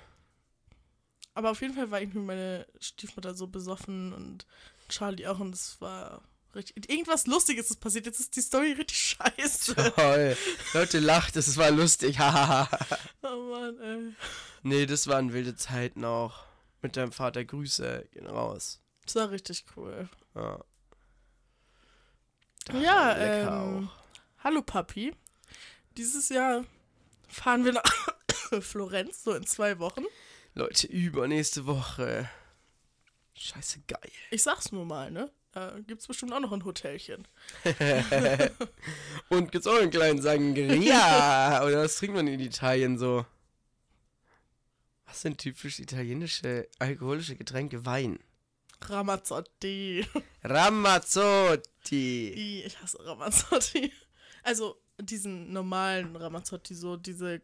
[1.34, 4.46] Aber auf jeden Fall war irgendwie meine Stiefmutter so besoffen und
[4.90, 6.22] Charlie auch und es war
[6.54, 6.90] richtig.
[6.90, 8.06] Irgendwas Lustiges ist passiert.
[8.06, 9.76] Jetzt ist die Story richtig scheiße.
[9.96, 10.38] Toll.
[10.74, 12.18] Leute, lacht, es war lustig.
[13.26, 14.14] Oh Mann, ey.
[14.64, 16.44] nee, das waren wilde Zeiten auch.
[16.82, 18.82] Mit deinem Vater Grüße gehen raus.
[19.06, 20.10] Das war richtig cool.
[20.36, 20.60] Ja.
[22.74, 23.90] ja, lecker ähm,
[24.44, 25.16] hallo Papi.
[25.96, 26.66] Dieses Jahr
[27.30, 27.84] fahren wir nach
[28.62, 30.04] Florenz, so in zwei Wochen.
[30.56, 32.30] Leute, übernächste Woche.
[33.34, 34.12] Scheiße geil.
[34.30, 35.32] Ich sag's nur mal, ne?
[35.52, 37.28] Da gibt's bestimmt auch noch ein Hotelchen.
[39.30, 41.64] Und gibt's auch einen kleinen Sangria?
[41.66, 43.26] Oder was trinkt man in Italien so?
[45.06, 47.86] Was sind typisch italienische alkoholische Getränke?
[47.86, 48.20] Wein.
[48.82, 50.06] Ramazzotti.
[50.44, 52.64] Ramazzotti.
[52.66, 53.92] Ich hasse Ramazzotti.
[54.44, 57.42] Also diesen normalen Ramazzotti, so diese,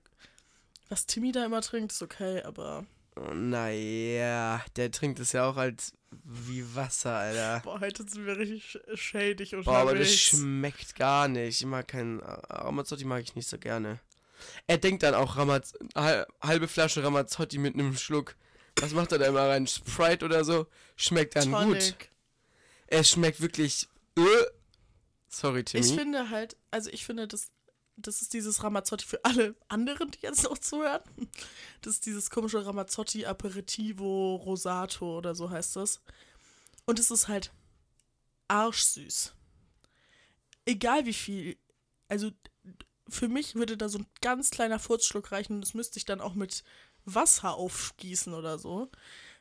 [0.89, 5.93] was Timmy da immer trinkt, ist okay, aber naja, der trinkt es ja auch als
[6.23, 7.61] wie Wasser, Alter.
[7.63, 11.61] boah, heute sind wir richtig sch- shadig und Boah, aber das schmeckt gar nicht.
[11.61, 13.99] Ich mag keinen Ramazzotti mag ich nicht so gerne.
[14.67, 18.35] Er denkt dann auch Ramaz hal- halbe Flasche Ramazzotti mit einem Schluck.
[18.79, 19.67] Was macht er da immer rein?
[19.67, 20.65] Sprite oder so?
[20.95, 21.79] Schmeckt dann gut.
[21.79, 22.11] Tonic.
[22.87, 23.87] Es schmeckt wirklich.
[24.17, 24.21] Äh.
[25.27, 25.85] Sorry, Timmy.
[25.85, 27.51] Ich finde halt, also ich finde, das,
[28.01, 31.01] das ist dieses Ramazzotti für alle anderen, die jetzt noch zuhören.
[31.81, 36.01] Das ist dieses komische Ramazzotti Aperitivo Rosato oder so heißt das.
[36.85, 37.51] Und es ist halt
[38.47, 39.33] arschsüß.
[40.65, 41.57] Egal wie viel.
[42.07, 42.31] Also
[43.07, 46.21] für mich würde da so ein ganz kleiner Furzschluck reichen und das müsste ich dann
[46.21, 46.63] auch mit
[47.05, 48.89] Wasser aufgießen oder so.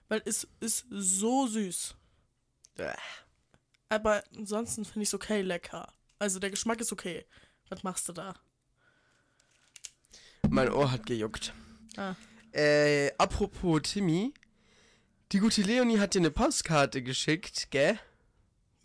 [0.08, 1.94] Weil es ist so süß.
[3.88, 5.92] Aber ansonsten finde ich es okay lecker.
[6.18, 7.26] Also der Geschmack ist okay.
[7.68, 8.34] Was machst du da?
[10.50, 11.52] Mein Ohr hat gejuckt.
[11.96, 12.14] Ah.
[12.52, 14.32] Äh, apropos Timmy.
[15.32, 17.98] Die gute Leonie hat dir eine Postkarte geschickt, gell?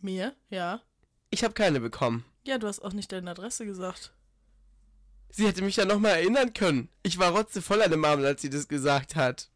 [0.01, 0.35] Mir?
[0.49, 0.81] Ja.
[1.29, 2.25] Ich habe keine bekommen.
[2.45, 4.13] Ja, du hast auch nicht deine Adresse gesagt.
[5.29, 6.89] Sie hätte mich ja nochmal erinnern können.
[7.01, 9.49] Ich war rotzevoll an dem Abend, als sie das gesagt hat.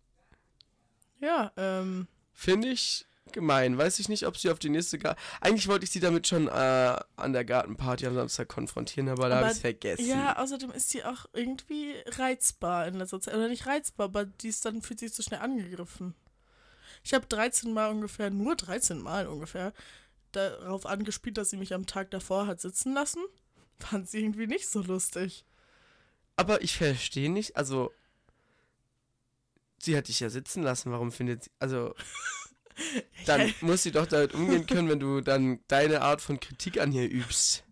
[1.20, 2.08] Ja, ähm.
[2.34, 3.78] Finde ich gemein.
[3.78, 6.48] Weiß ich nicht, ob sie auf die nächste Gar Eigentlich wollte ich sie damit schon
[6.48, 6.52] äh,
[7.16, 10.08] an der Gartenparty am Samstag konfrontieren, aber, da Aber- habe ich vergessen.
[10.08, 13.36] Ja, außerdem ist sie auch irgendwie reizbar in letzter Zeit.
[13.36, 16.16] Oder nicht reizbar, aber die ist dann fühlt sich so schnell angegriffen.
[17.04, 19.74] Ich habe 13 Mal ungefähr, nur 13 Mal ungefähr,
[20.32, 23.24] darauf angespielt, dass sie mich am Tag davor hat sitzen lassen.
[23.80, 25.46] Fand sie irgendwie nicht so lustig.
[26.36, 27.92] Aber ich verstehe nicht, also.
[29.80, 31.52] Sie hat dich ja sitzen lassen, warum findet sie.
[31.60, 31.94] Also,
[33.26, 36.92] dann muss sie doch damit umgehen können, wenn du dann deine Art von Kritik an
[36.92, 37.64] ihr übst.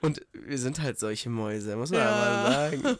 [0.00, 2.08] Und wir sind halt solche Mäuse, muss man Ja.
[2.10, 2.98] einmal sagen.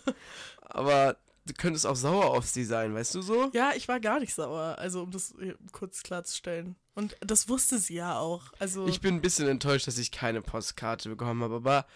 [0.61, 3.51] Aber du könntest auch sauer auf sie sein, weißt du so?
[3.53, 5.35] Ja, ich war gar nicht sauer, also um das
[5.73, 6.77] kurz klarzustellen.
[6.95, 8.53] Und das wusste sie ja auch.
[8.59, 11.87] Also Ich bin ein bisschen enttäuscht, dass ich keine Postkarte bekommen habe, aber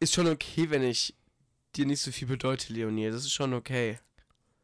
[0.00, 1.14] ist schon okay, wenn ich
[1.76, 3.10] dir nicht so viel bedeute, Leonie.
[3.10, 3.98] Das ist schon okay.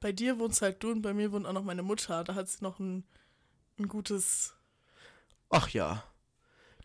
[0.00, 2.24] bei dir wohnst halt du und bei mir wohnt auch noch meine Mutter.
[2.24, 3.04] Da hat sie noch ein,
[3.80, 4.54] ein gutes.
[5.48, 6.04] Ach ja.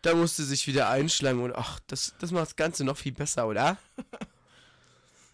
[0.02, 3.46] Da musste sich wieder einschleimen und ach, das, das macht das Ganze noch viel besser,
[3.48, 3.76] oder?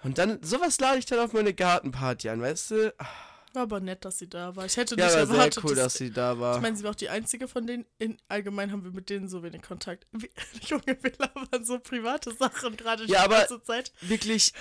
[0.04, 2.94] Und dann, sowas lade ich dann auf meine Gartenparty an, weißt du?
[2.98, 3.08] Ach,
[3.52, 4.64] War aber nett, dass sie da war.
[4.64, 6.56] Ich hätte Ja, nicht war sehr erwartet, cool, dass dass, sie da war.
[6.56, 7.86] Ich meine, sie war auch die einzige von denen.
[7.98, 10.06] In, allgemein haben wir mit denen so wenig Kontakt.
[10.12, 10.28] Wie,
[10.66, 13.92] Junge, wir labern so private Sachen gerade Ja, die aber- ganze Zeit.
[14.00, 14.52] Wirklich,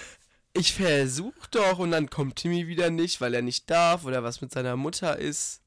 [0.53, 4.41] ich versuch doch und dann kommt Timmy wieder nicht, weil er nicht darf oder was
[4.41, 5.60] mit seiner Mutter ist.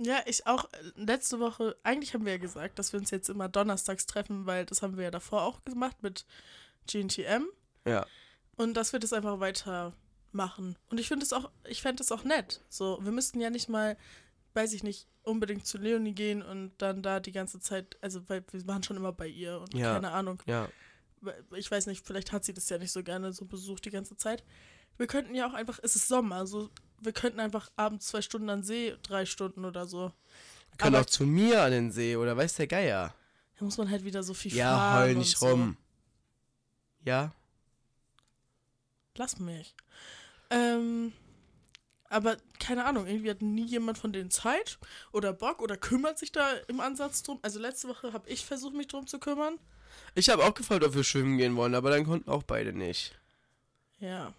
[0.00, 0.64] Ja, ich auch.
[0.72, 4.46] äh, Letzte Woche, eigentlich haben wir ja gesagt, dass wir uns jetzt immer donnerstags treffen,
[4.46, 6.24] weil das haben wir ja davor auch gemacht mit
[6.86, 7.44] GNTM.
[7.84, 8.06] ja.
[8.56, 10.76] Und dass wir das einfach weitermachen.
[10.90, 12.60] Und ich finde es auch, ich fände es auch nett.
[12.68, 13.96] So, wir müssten ja nicht mal,
[14.54, 18.44] weiß ich nicht, unbedingt zu Leonie gehen und dann da die ganze Zeit, also weil
[18.50, 19.94] wir waren schon immer bei ihr und Ja.
[19.94, 20.42] keine Ahnung.
[20.46, 20.68] Ja.
[21.54, 24.16] Ich weiß nicht, vielleicht hat sie das ja nicht so gerne so besucht die ganze
[24.16, 24.42] Zeit.
[24.96, 28.50] Wir könnten ja auch einfach, es ist Sommer, also wir könnten einfach abends zwei Stunden
[28.50, 30.12] an See, drei Stunden oder so.
[30.70, 33.14] Wir können Aber- auch zu mir an den See oder weiß der Geier.
[33.58, 35.48] Da muss man halt wieder so viel Ja, fahren heul und nicht so.
[35.48, 35.76] rum.
[37.04, 37.32] Ja?
[39.16, 39.74] Lass mich.
[40.50, 41.12] Ähm,
[42.08, 44.78] aber keine Ahnung, irgendwie hat nie jemand von denen Zeit
[45.12, 47.38] oder Bock oder kümmert sich da im Ansatz drum.
[47.42, 49.58] Also letzte Woche habe ich versucht, mich drum zu kümmern.
[50.14, 53.18] Ich habe auch gefragt, ob wir schwimmen gehen wollen, aber dann konnten auch beide nicht.
[53.98, 54.32] Ja.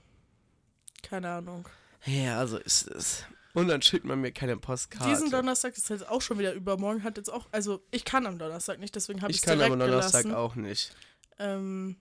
[1.03, 1.67] Keine Ahnung.
[2.05, 3.25] Ja, so ist es.
[3.53, 5.09] Und dann schickt man mir keine Postkarte.
[5.09, 8.37] Diesen Donnerstag ist jetzt auch schon wieder übermorgen, hat jetzt auch, also ich kann am
[8.37, 10.39] Donnerstag nicht, deswegen habe ich ich es kann direkt aber Donnerstag gelassen.
[10.39, 10.95] auch nicht.
[11.39, 11.97] Ähm,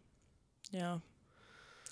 [0.71, 1.01] ja.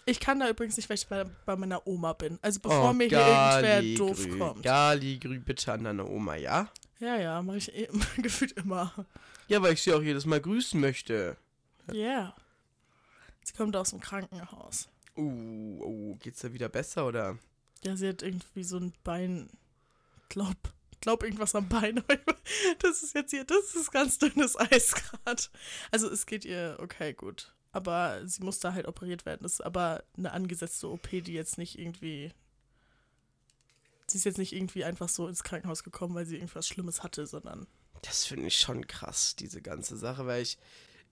[0.04, 2.38] Ich kann da übrigens nicht, weil ich bei, bei meiner Oma bin.
[2.42, 4.38] Also bevor mir hier irgendwer doof Galigrü.
[4.38, 4.62] kommt.
[4.62, 6.68] Galigrü bitte an deine Oma, ja?
[7.00, 7.88] Ja, ja, mache ich eh,
[8.22, 8.92] gefühlt immer.
[9.48, 11.36] Ja, weil ich sie auch jedes Mal grüßen möchte.
[11.92, 12.34] Ja.
[13.42, 14.88] Sie kommt aus dem Krankenhaus.
[15.16, 17.38] Uh, uh, geht's da wieder besser oder?
[17.86, 19.48] Ja, sie hat irgendwie so ein Bein.
[20.28, 20.56] Glaub,
[21.00, 22.02] glaub irgendwas am Bein.
[22.80, 25.42] Das ist jetzt hier, das ist ganz dünnes Eis gerade.
[25.90, 27.54] Also es geht ihr okay gut.
[27.72, 29.42] Aber sie muss da halt operiert werden.
[29.42, 32.32] Das ist aber eine angesetzte OP, die jetzt nicht irgendwie.
[34.06, 37.26] Sie ist jetzt nicht irgendwie einfach so ins Krankenhaus gekommen, weil sie irgendwas Schlimmes hatte,
[37.26, 37.66] sondern.
[38.02, 40.58] Das finde ich schon krass, diese ganze Sache, weil ich,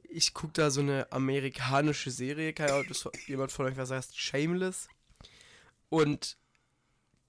[0.09, 4.19] ich gucke da so eine amerikanische Serie, keine Ahnung, ob jemand von euch was heißt,
[4.19, 4.89] Shameless.
[5.89, 6.37] Und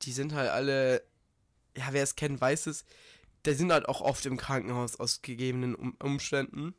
[0.02, 1.04] die sind halt alle,
[1.76, 2.86] ja, wer es kennt, weiß es,
[3.46, 6.76] die sind halt auch oft im Krankenhaus aus gegebenen um Umständen.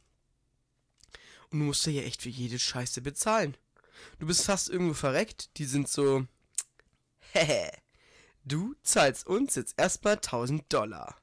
[1.51, 3.57] Und du musst ja echt für jede Scheiße bezahlen.
[4.19, 6.27] Du bist fast irgendwo verreckt, die sind so,
[7.33, 7.71] hehe,
[8.45, 11.17] du zahlst uns jetzt erstmal 1000 Dollar.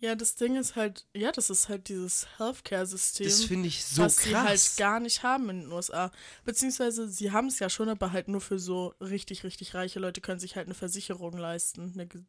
[0.00, 3.26] Ja, das Ding ist halt, ja, das ist halt dieses Healthcare-System.
[3.26, 4.76] Das finde ich so was sie halt krass.
[4.76, 6.10] gar nicht haben in den USA.
[6.44, 10.22] Beziehungsweise sie haben es ja schon, aber halt nur für so richtig, richtig reiche Leute
[10.22, 11.92] können sich halt eine Versicherung leisten.
[11.94, 12.22] Eine Ge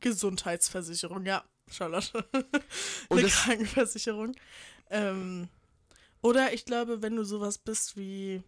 [0.00, 2.24] Gesundheitsversicherung, ja, Charlotte.
[3.10, 4.36] Eine Krankenversicherung.
[4.90, 5.48] Ähm,
[6.20, 8.42] oder ich glaube, wenn du sowas bist wie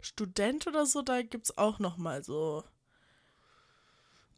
[0.00, 2.62] Student oder so, da gibt es auch noch mal so.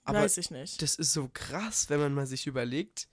[0.05, 0.81] Aber weiß ich nicht.
[0.81, 3.09] Das ist so krass, wenn man mal sich überlegt.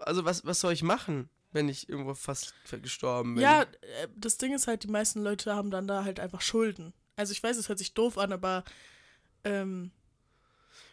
[0.00, 3.42] Also was, was soll ich machen, wenn ich irgendwo fast gestorben bin?
[3.42, 6.92] Ja, äh, das Ding ist halt, die meisten Leute haben dann da halt einfach Schulden.
[7.16, 8.64] Also ich weiß, es hört sich doof an, aber
[9.44, 9.90] ähm,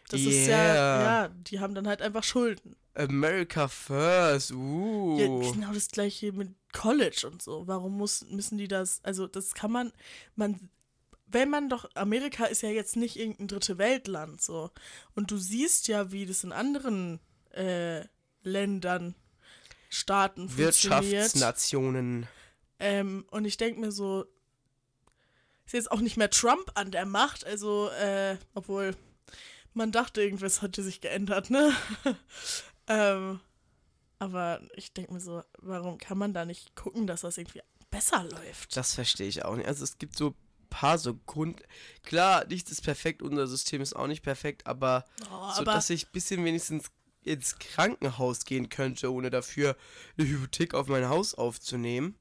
[0.08, 1.02] Das ist ja, Yeah.
[1.02, 2.76] ja, die haben dann halt einfach Schulden.
[2.94, 4.52] America first.
[4.52, 5.18] Uh.
[5.18, 7.66] Ja, genau das gleiche mit College und so.
[7.66, 9.92] Warum muss, müssen die das, also das kann man,
[10.36, 10.68] man,
[11.26, 14.70] wenn man doch, Amerika ist ja jetzt nicht irgendein dritte Weltland so.
[15.14, 17.18] Und du siehst ja, wie das in anderen
[17.50, 18.04] äh,
[18.42, 19.14] Ländern,
[19.88, 20.56] Staaten.
[20.56, 22.26] Wirtschaftsnationen.
[22.78, 24.26] Ähm, und ich denke mir so,
[25.66, 28.96] ist jetzt auch nicht mehr Trump an der Macht, also, äh, obwohl
[29.74, 31.74] man dachte, irgendwas hatte sich geändert, ne?
[32.88, 33.40] ähm,
[34.18, 38.24] aber ich denke mir so, warum kann man da nicht gucken, dass das irgendwie besser
[38.24, 38.76] läuft?
[38.76, 39.66] Das verstehe ich auch nicht.
[39.66, 40.34] Also es gibt so ein
[40.70, 41.62] paar so Grund...
[42.04, 45.90] Klar, nichts ist perfekt, unser System ist auch nicht perfekt, aber Oh, so, aber dass
[45.90, 46.90] ich ein bisschen wenigstens
[47.24, 49.76] ins Krankenhaus gehen könnte, ohne dafür
[50.16, 52.16] eine Hypothek auf mein Haus aufzunehmen,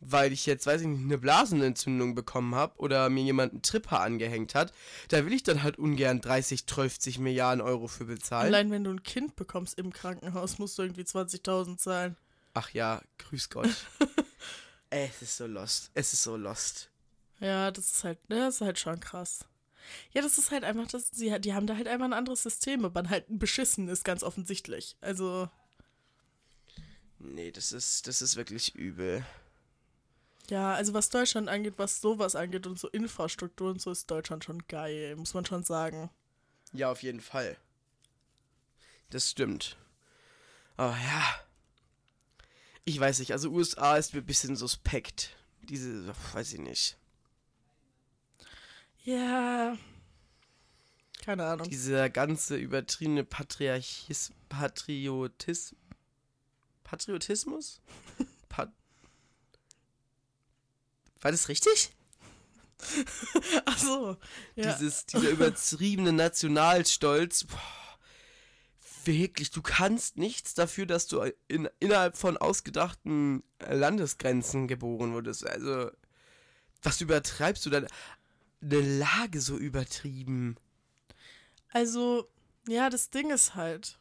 [0.00, 4.00] weil ich jetzt, weiß ich nicht, eine Blasenentzündung bekommen habe oder mir jemand einen Tripper
[4.00, 4.72] angehängt hat,
[5.08, 8.46] da will ich dann halt ungern 30, 30 Milliarden Euro für bezahlen.
[8.46, 12.16] allein wenn du ein Kind bekommst im Krankenhaus, musst du irgendwie 20.000 zahlen.
[12.54, 13.68] Ach ja, grüß Gott.
[14.90, 15.90] es ist so lost.
[15.94, 16.90] Es ist so lost.
[17.40, 19.44] Ja, das ist halt, ne, das ist halt schon krass.
[20.12, 22.84] Ja, das ist halt einfach, das, sie, die haben da halt einfach ein anderes System,
[22.84, 24.96] aber halt beschissen ist ganz offensichtlich.
[25.00, 25.48] Also,
[27.18, 29.24] Nee, das ist, das ist wirklich übel.
[30.50, 34.44] ja, also was Deutschland angeht, was sowas angeht und so Infrastruktur und so, ist Deutschland
[34.44, 36.10] schon geil, muss man schon sagen.
[36.72, 37.56] Ja, auf jeden Fall.
[39.10, 39.76] Das stimmt.
[40.76, 41.40] Aber ja.
[42.84, 45.36] Ich weiß nicht, also USA ist mir ein bisschen suspekt.
[45.62, 46.96] Diese, weiß ich nicht.
[49.06, 49.78] Ja.
[51.24, 51.68] Keine Ahnung.
[51.70, 55.76] Dieser ganze übertriebene Patriarchis, Patriotis,
[56.82, 57.80] Patriotismus?
[58.48, 58.72] Pat
[61.20, 61.92] War das richtig?
[63.64, 64.16] Ach so.
[64.56, 64.72] Ja.
[64.74, 67.44] Dieses, dieser übertriebene Nationalstolz.
[67.44, 67.98] Boah,
[69.04, 75.46] wirklich, du kannst nichts dafür, dass du in, innerhalb von ausgedachten Landesgrenzen geboren wurdest.
[75.46, 75.90] Also,
[76.82, 77.86] was übertreibst du dann?
[78.66, 80.56] Eine Lage so übertrieben.
[81.72, 82.28] Also,
[82.66, 83.98] ja, das Ding ist halt,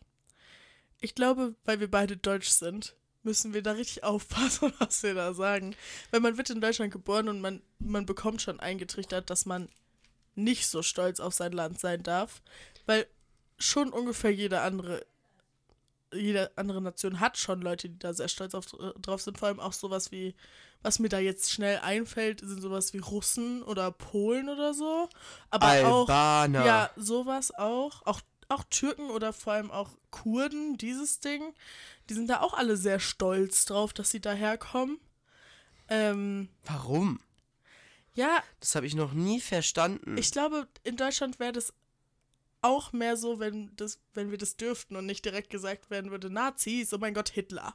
[0.99, 5.34] ich glaube, weil wir beide deutsch sind, müssen wir da richtig aufpassen, was wir da
[5.34, 5.76] sagen.
[6.11, 9.70] Weil man wird in Deutschland geboren und man, man bekommt schon eingetrichtert, dass man
[10.36, 12.41] nicht so stolz auf sein Land sein darf.
[12.86, 13.07] Weil
[13.57, 15.05] schon ungefähr jede andere,
[16.18, 18.66] jede andere Nation hat schon Leute, die da sehr stolz auf,
[19.01, 19.38] drauf sind.
[19.38, 20.36] Vor allem auch sowas wie,
[20.82, 25.09] was mir da jetzt schnell einfällt, sind sowas wie Russen oder Polen oder so.
[25.49, 26.66] Aber auch Albaner.
[26.66, 28.05] ja, sowas auch.
[28.05, 31.53] Auch, auch Türken oder vor allem auch Kurden, dieses Ding.
[32.09, 34.99] Die sind da auch alle sehr stolz drauf, dass sie daherkommen.
[35.89, 37.20] Ähm, Warum?
[38.13, 40.18] ja, Das habe ich noch nie verstanden.
[40.18, 41.74] ich glaube, in Deutschland wäre das
[42.66, 46.30] auch mehr so, wenn, das, wenn wir das dürften und nicht direkt gesagt werden würde,
[46.30, 47.74] Nazis, oh mein Gott, Hitler.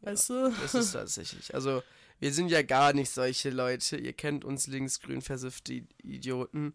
[0.00, 0.50] Weißt du?
[0.62, 1.54] Das ist tatsächlich.
[1.54, 1.82] Also,
[2.20, 3.96] wir sind ja gar nicht solche Leute.
[3.96, 6.74] Ihr kennt uns linksgrün versiffte Idioten.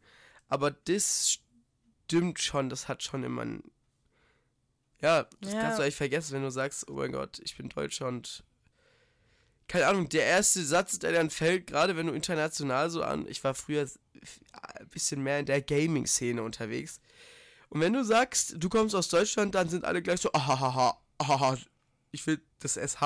[0.50, 1.40] Aber das
[2.06, 2.70] stimmt schon.
[2.70, 3.64] Das hat schon immer ein.
[5.02, 5.62] Ja, das Ja.
[5.62, 8.44] kannst du eigentlich vergessen, wenn du sagst, oh mein Gott, ich bin Deutscher und.
[9.68, 13.26] Keine Ahnung, der erste Satz, der dann fällt, gerade wenn du international so an.
[13.28, 13.88] Ich war früher
[14.78, 17.00] ein bisschen mehr in der Gaming-Szene unterwegs.
[17.70, 21.58] Und wenn du sagst, du kommst aus Deutschland, dann sind alle gleich so, ahaha, ahaha,
[22.12, 23.02] ich will das SH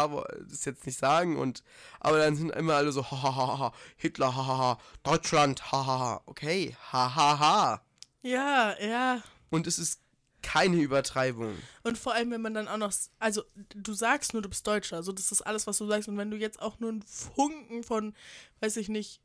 [0.49, 1.63] das jetzt nicht sagen und
[1.99, 7.81] aber dann sind immer alle so hahaha Hitler hahaha Deutschland hahaha okay hahaha
[8.21, 9.23] Ja, ja.
[9.49, 10.01] und es ist
[10.41, 11.57] keine Übertreibung.
[11.83, 13.43] Und vor allem, wenn man dann auch noch, also
[13.75, 16.07] du sagst nur, du bist Deutscher, also das ist alles, was du sagst.
[16.07, 18.15] Und wenn du jetzt auch nur einen Funken von,
[18.59, 19.21] weiß ich nicht,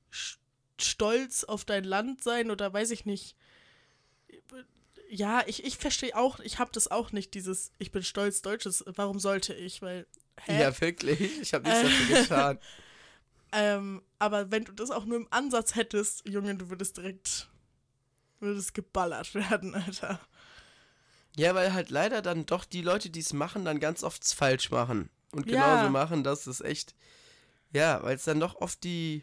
[0.80, 3.36] Stolz auf dein Land sein oder weiß ich nicht,
[5.08, 8.82] ja, ich, ich verstehe auch, ich habe das auch nicht, dieses, ich bin stolz Deutsches,
[8.86, 10.06] warum sollte ich, weil,
[10.40, 10.60] hä?
[10.60, 12.58] Ja wirklich, ich habe nichts dafür getan.
[13.52, 17.50] Ähm, aber wenn du das auch nur im Ansatz hättest, Junge, du würdest direkt,
[18.40, 20.18] würdest geballert werden, Alter.
[21.36, 24.70] Ja, weil halt leider dann doch die Leute, die es machen, dann ganz oft falsch
[24.70, 25.76] machen und Ja.
[25.76, 26.94] genauso machen, dass es echt
[27.74, 29.22] ja, weil es dann doch oft die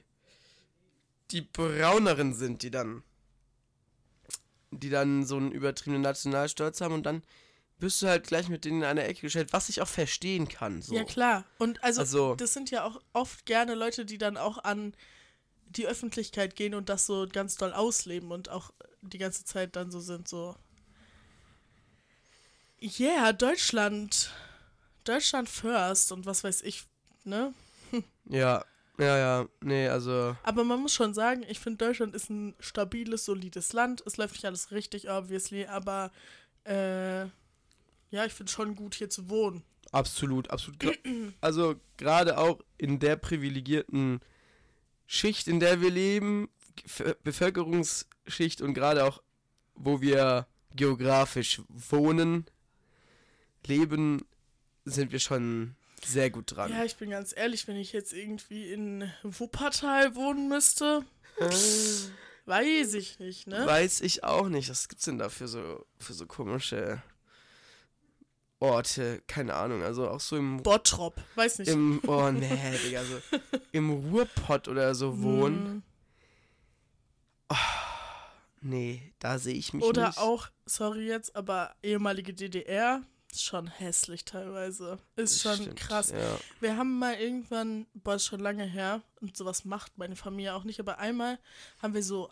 [1.32, 3.03] die brauneren sind, die dann
[4.72, 7.24] die dann so einen übertriebenen Nationalstolz haben und dann
[7.80, 10.82] bist du halt gleich mit denen in einer Ecke gestellt, was ich auch verstehen kann.
[10.82, 10.95] So.
[10.95, 11.45] Ja, klar.
[11.60, 14.93] Und also, Also- das sind ja auch oft gerne Leute, die dann auch an
[15.68, 19.91] die Öffentlichkeit gehen und das so ganz doll ausleben und auch die ganze Zeit dann
[19.91, 20.55] so sind, so.
[22.82, 24.32] Yeah, Deutschland.
[25.03, 26.84] Deutschland first und was weiß ich,
[27.23, 27.53] ne?
[28.25, 28.63] Ja,
[28.99, 30.36] Ja, ja, nee, also.
[30.43, 34.03] Aber man muss schon sagen, ich finde, Deutschland ist ein stabiles, solides Land.
[34.05, 36.11] Es läuft nicht alles richtig, obviously, aber
[36.65, 37.21] äh,
[38.11, 39.63] ja, ich finde schon gut, hier zu wohnen.
[39.91, 40.84] Absolut, absolut.
[41.41, 44.19] Also gerade auch in der privilegierten
[45.07, 46.49] Schicht, in der wir leben,
[47.23, 49.23] Bevölkerungsschicht und gerade auch,
[49.75, 52.45] wo wir geografisch wohnen,
[53.68, 54.26] leben,
[54.86, 56.72] sind wir schon sehr gut dran.
[56.72, 61.05] Ja, ich bin ganz ehrlich, wenn ich jetzt irgendwie in Wuppertal wohnen müsste,
[62.45, 63.66] weiß ich nicht, ne?
[63.66, 64.70] Weiß ich auch nicht.
[64.70, 67.01] Was gibt's denn da für so, für so komische
[68.60, 69.22] Orte?
[69.28, 69.84] Keine Ahnung.
[69.84, 71.70] Also auch so im, Bottrop, weiß nicht.
[71.70, 73.20] im oh nee, Digga, so
[73.72, 75.66] im Ruhrpott oder so wohnen.
[75.66, 75.84] Hm.
[78.62, 80.18] Nee, da sehe ich mich Oder nicht.
[80.18, 83.01] auch, sorry jetzt, aber ehemalige DDR
[83.36, 84.99] schon hässlich teilweise.
[85.15, 86.09] Ist Das schon stimmt, krass.
[86.09, 86.39] Ja.
[86.59, 90.63] Wir haben mal irgendwann, boah, ist schon lange her, und sowas macht meine Familie auch
[90.63, 91.39] nicht, aber einmal
[91.82, 92.30] haben wir so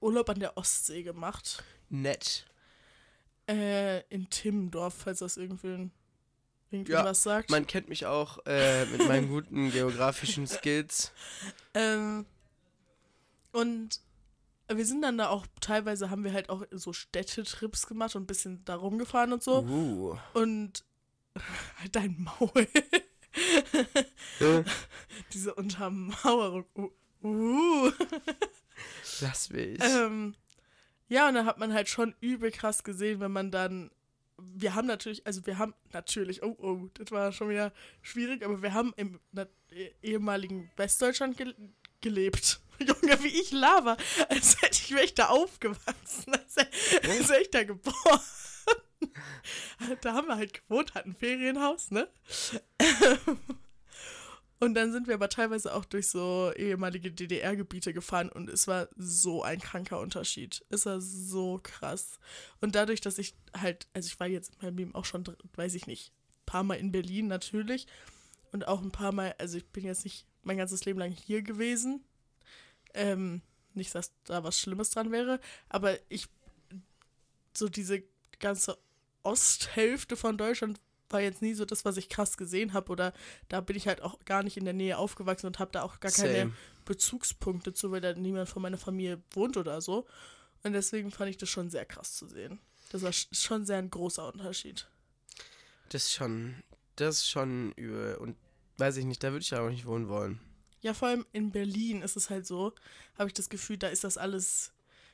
[0.00, 1.62] Urlaub an der Ostsee gemacht.
[1.88, 2.46] Nett.
[3.48, 5.90] Äh, in Timmendorf, falls das irgendwen,
[6.70, 7.50] irgendwen Ja, was sagt.
[7.50, 11.12] Man kennt mich auch äh, mit meinen guten geografischen Skills.
[11.74, 12.26] Ähm,
[13.52, 14.00] und
[14.76, 18.26] wir sind dann da auch, teilweise haben wir halt auch so Städtetrips gemacht und ein
[18.26, 19.62] bisschen da rumgefahren und so.
[19.62, 20.18] Uh.
[20.34, 20.84] Und
[21.78, 22.68] halt dein Maul.
[24.40, 24.64] Äh,
[25.32, 26.66] Diese Untermauerung.
[26.74, 26.90] Uh.
[27.22, 27.92] uh.
[29.20, 29.78] Lass mich.
[29.82, 30.34] Ähm,
[31.08, 33.90] ja, und da hat man halt schon übel krass gesehen, wenn man dann.
[34.40, 38.62] Wir haben natürlich, also wir haben natürlich, oh, oh, das war schon wieder schwierig, aber
[38.62, 39.18] wir haben im
[39.72, 41.54] eh- ehemaligen Westdeutschland ge
[42.00, 42.60] gelebt.
[42.78, 43.96] Junge, wie ich lava,
[44.28, 46.56] als hätte ich wäre ich da aufgewachsen, als,
[47.28, 48.20] wäre ich da geboren.
[50.00, 52.08] Da haben wir halt gewohnt, hatten ein Ferienhaus, ne?
[54.60, 58.88] Und dann sind wir aber teilweise auch durch so ehemalige DDR-Gebiete gefahren und es war
[58.96, 60.64] so ein kranker Unterschied.
[60.68, 62.18] Es war so krass.
[62.60, 65.22] Und dadurch, dass ich halt, also ich war jetzt in meinem Leben auch schon,
[65.54, 67.86] weiß ich nicht, ein paar Mal in Berlin natürlich
[68.50, 71.42] und auch ein paar Mal, also ich bin jetzt nicht mein ganzes Leben lang hier
[71.42, 72.02] gewesen.
[72.94, 73.42] Ähm,
[73.74, 76.26] nicht, dass da was Schlimmes dran wäre, aber ich,
[77.54, 78.02] so diese
[78.40, 78.76] ganze
[79.22, 80.80] Osthälfte von Deutschland
[81.10, 83.12] war jetzt nie so das, was ich krass gesehen habe oder
[83.48, 86.00] da bin ich halt auch gar nicht in der Nähe aufgewachsen und habe da auch
[86.00, 86.54] gar keine Same.
[86.84, 90.06] Bezugspunkte zu, weil da niemand von meiner Familie wohnt oder so.
[90.64, 92.58] Und deswegen fand ich das schon sehr krass zu sehen.
[92.90, 94.86] Das war sch- schon sehr ein großer Unterschied.
[95.90, 96.62] Das ist schon,
[96.96, 98.16] das ist schon übel.
[98.16, 98.36] Und
[98.78, 100.40] weiß ich nicht, da würde ich auch nicht wohnen wollen.
[100.80, 102.72] Ja, vor allem in Berlin ist es halt so,
[103.18, 104.72] habe ich das Gefühl, da ist das alles,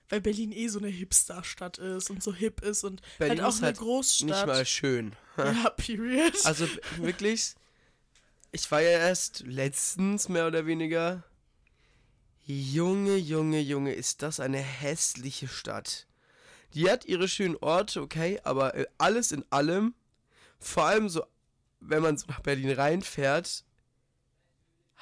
[0.09, 3.55] weil Berlin eh so eine Hipster-Stadt ist und so hip ist und Berlin halt auch
[3.55, 4.29] ist eine halt Großstadt.
[4.29, 5.17] Nicht mal schön.
[5.39, 6.35] ja, period.
[6.45, 7.55] Also wirklich,
[8.53, 11.25] ich war ja erst letztens mehr oder weniger.
[12.47, 16.07] Junge, Junge, Junge, ist das eine hässliche Stadt.
[16.75, 19.95] Die hat ihre schönen Orte, okay, aber äh, alles in allem,
[20.59, 21.25] vor allem so,
[21.89, 23.65] wenn man so nach Berlin reinfährt,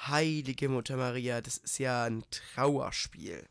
[0.07, 3.45] heilige Mutter Maria, das ist ja ein Trauerspiel.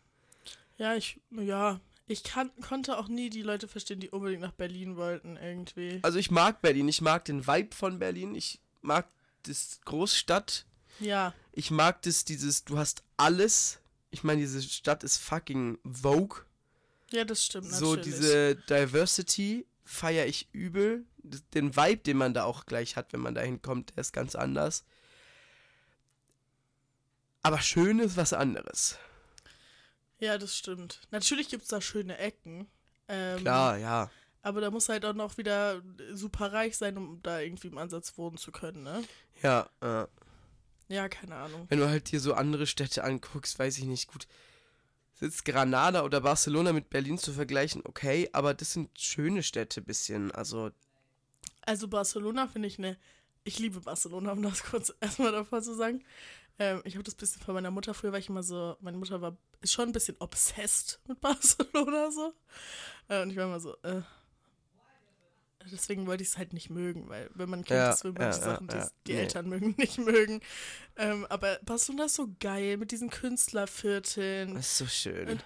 [0.77, 4.97] Ja, ich, ja, ich kann, konnte auch nie die Leute verstehen, die unbedingt nach Berlin
[4.97, 6.01] wollten, irgendwie.
[6.03, 9.07] Also ich mag Berlin, ich mag den Vibe von Berlin, ich mag
[9.45, 10.67] das Großstadt,
[11.01, 13.79] Ja, Ich mag das, dieses, du hast alles.
[14.11, 16.43] Ich meine, diese Stadt ist fucking Vogue.
[17.11, 18.15] ja, das stimmt So natürlich.
[18.15, 21.05] diese Diversity feiere ich übel.
[21.55, 24.35] Den Vibe, den man da auch gleich hat, wenn man da hinkommt, der ist ganz
[24.35, 24.85] anders.
[27.43, 28.99] Aber schön ist was anderes.
[30.19, 31.01] Ja, das stimmt.
[31.11, 32.69] Natürlich gibt es da schöne Ecken.
[33.09, 34.11] Ähm, Klar, ja.
[34.43, 38.17] Aber da muss halt auch noch wieder super reich sein, um da irgendwie im Ansatz
[38.19, 39.03] wohnen zu können, ne?
[39.43, 40.07] Ja, äh,
[40.89, 41.67] Ja, keine Ahnung.
[41.69, 44.27] wenn du halt hier so andere Städte anguckst, weiß ich nicht gut.
[45.23, 50.33] Sitzt Granada oder Barcelona mit Berlin zu vergleichen, okay, aber das sind schöne Städte bisschen.
[50.33, 50.73] Also,
[51.61, 52.99] Also Barcelona finde ich eine.
[53.45, 56.03] Ich liebe Barcelona, um das kurz erstmal davor zu sagen.
[56.59, 57.95] Ähm, ich habe das bisschen von meiner Mutter.
[57.95, 62.11] Früher war ich immer so, meine Mutter war ist schon ein bisschen obsessed mit Barcelona
[62.11, 62.35] so.
[63.07, 64.03] Äh, und ich war immer so, äh.
[65.71, 68.25] Deswegen wollte ich es halt nicht mögen, weil wenn man Kind Ja, ist, will ja,
[68.25, 69.19] manche ja, Sachen, die ja, die nee.
[69.21, 70.41] Eltern mögen, nicht mögen.
[70.97, 74.55] Ähm, aber Barcelona ist so geil mit diesen Künstlervierteln.
[74.55, 75.29] das ist so schön.
[75.29, 75.45] Und-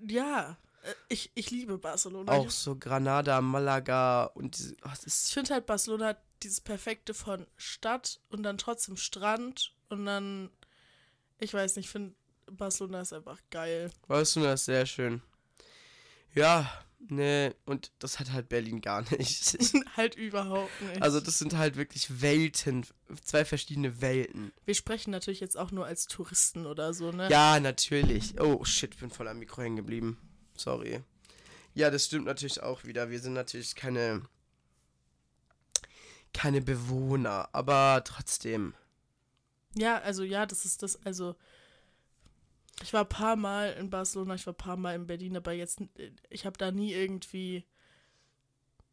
[0.00, 2.30] Ja, äh, ich, ich liebe Barcelona.
[2.32, 7.14] Auch so Granada, Malaga und diese, ach, das Ich finde halt, Barcelona hat dieses Perfekte
[7.14, 10.50] von Stadt und dann trotzdem Strand und dann,
[11.38, 12.14] ich weiß nicht, ich finde
[12.50, 13.90] Barcelona ist einfach geil.
[14.08, 15.22] das ist sehr schön.
[16.34, 19.58] Ja, Nee, und das hat halt Berlin gar nicht.
[19.96, 21.02] halt überhaupt nicht.
[21.02, 22.84] Also das sind halt wirklich Welten,
[23.22, 24.52] zwei verschiedene Welten.
[24.64, 27.28] Wir sprechen natürlich jetzt auch nur als Touristen oder so, ne?
[27.30, 28.40] Ja, natürlich.
[28.40, 30.18] Oh shit, bin voll am Mikro hängen geblieben.
[30.56, 31.02] Sorry.
[31.74, 33.10] Ja, das stimmt natürlich auch wieder.
[33.10, 34.22] Wir sind natürlich keine
[36.36, 38.74] keine Bewohner, aber trotzdem.
[39.74, 41.34] Ja, also ja, das ist das, also
[42.82, 45.52] ich war ein paar Mal in Barcelona, ich war ein paar Mal in Berlin, aber
[45.52, 45.80] jetzt,
[46.28, 47.64] ich habe da nie irgendwie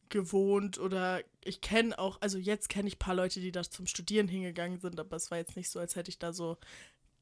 [0.10, 3.88] gewohnt oder ich kenne auch, also jetzt kenne ich ein paar Leute, die da zum
[3.88, 6.58] Studieren hingegangen sind, aber es war jetzt nicht so, als hätte ich da so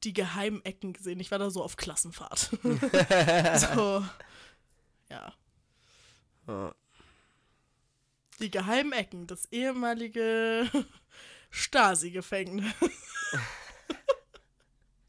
[0.04, 1.20] die geheimen Ecken gesehen.
[1.20, 2.50] Ich war da so auf Klassenfahrt.
[2.62, 4.04] so,
[5.08, 5.32] ja.
[6.46, 6.74] Ja.
[8.40, 10.68] Die geheimen Ecken, das ehemalige
[11.50, 12.72] Stasi-Gefängnis.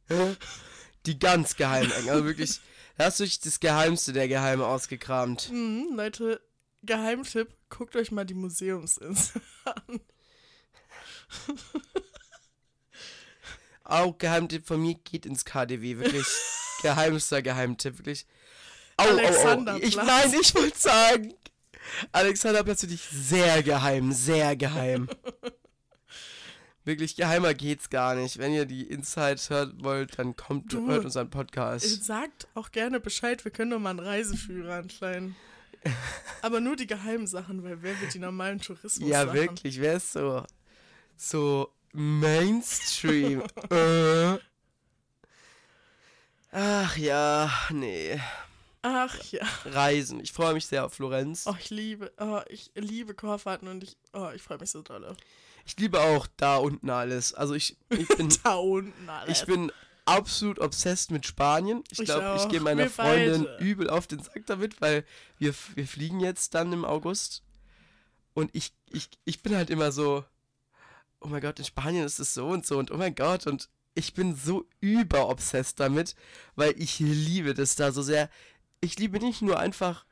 [1.05, 2.09] Die ganz geheimen Ecken.
[2.09, 2.59] Also wirklich,
[2.97, 5.49] da hast du dich das Geheimste der Geheime ausgekramt.
[5.51, 6.41] Mhm, Leute,
[6.83, 9.99] Geheimtipp, guckt euch mal die Museumsinsel an.
[13.83, 15.97] Auch Geheimtipp von mir, geht ins KDW.
[15.97, 16.25] Wirklich
[16.81, 17.97] geheimster Geheimtipp.
[17.97, 18.25] Wirklich.
[18.97, 19.17] Au, au, au.
[19.17, 19.87] Alexanderplatz.
[19.87, 21.33] Ich, nein, ich wollte sagen.
[22.11, 25.09] Alexanderplatz finde ich sehr geheim, sehr geheim.
[26.85, 28.37] Wirklich geheimer geht's gar nicht.
[28.37, 32.03] Wenn ihr die Insights hören wollt, dann kommt, Du, hört unseren Podcast.
[32.03, 35.35] Sagt auch gerne Bescheid, wir können doch mal einen Reiseführer anschleihen.
[36.41, 40.11] Aber nur die geheimen Sachen, weil wer wird die normalen Tourismus Ja, wirklich, wer ist
[40.11, 40.43] so,
[41.15, 43.43] so Mainstream?
[43.69, 44.37] äh.
[46.51, 48.19] Ach ja, nee.
[48.81, 49.47] Ach ja.
[49.65, 50.19] Reisen.
[50.19, 51.45] Ich freue mich sehr auf Florenz.
[51.47, 55.15] Oh, ich liebe, oh, ich liebe Chorfahrten und ich, oh, ich freue mich so doll.
[55.65, 57.33] Ich liebe auch da unten alles.
[57.33, 59.39] Also ich, ich bin, Da unten alles.
[59.41, 59.71] ich bin
[60.05, 61.83] absolut obsessed mit Spanien.
[61.89, 62.49] Ich Ich glaube, ich auch.
[62.49, 63.63] gehe meiner Wir Freundin beide.
[63.63, 65.05] übel auf den Sack damit, weil
[65.39, 67.43] wir, wir fliegen jetzt dann im August.
[68.33, 70.25] Und ich, ich, ich bin halt immer so,
[71.21, 73.47] oh mein Gott, in Spanien ist es so und so und oh mein Gott.
[73.47, 76.15] Und ich bin so überobsessed damit,
[76.55, 78.29] weil ich liebe das da so sehr.
[78.81, 80.05] Ich liebe nicht nur einfach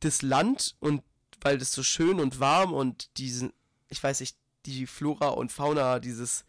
[0.00, 1.02] das Land und
[1.40, 3.52] weil das so schön und warm und diesen,
[3.88, 4.36] ich weiß nicht,
[4.66, 6.44] die Flora und Fauna, dieses,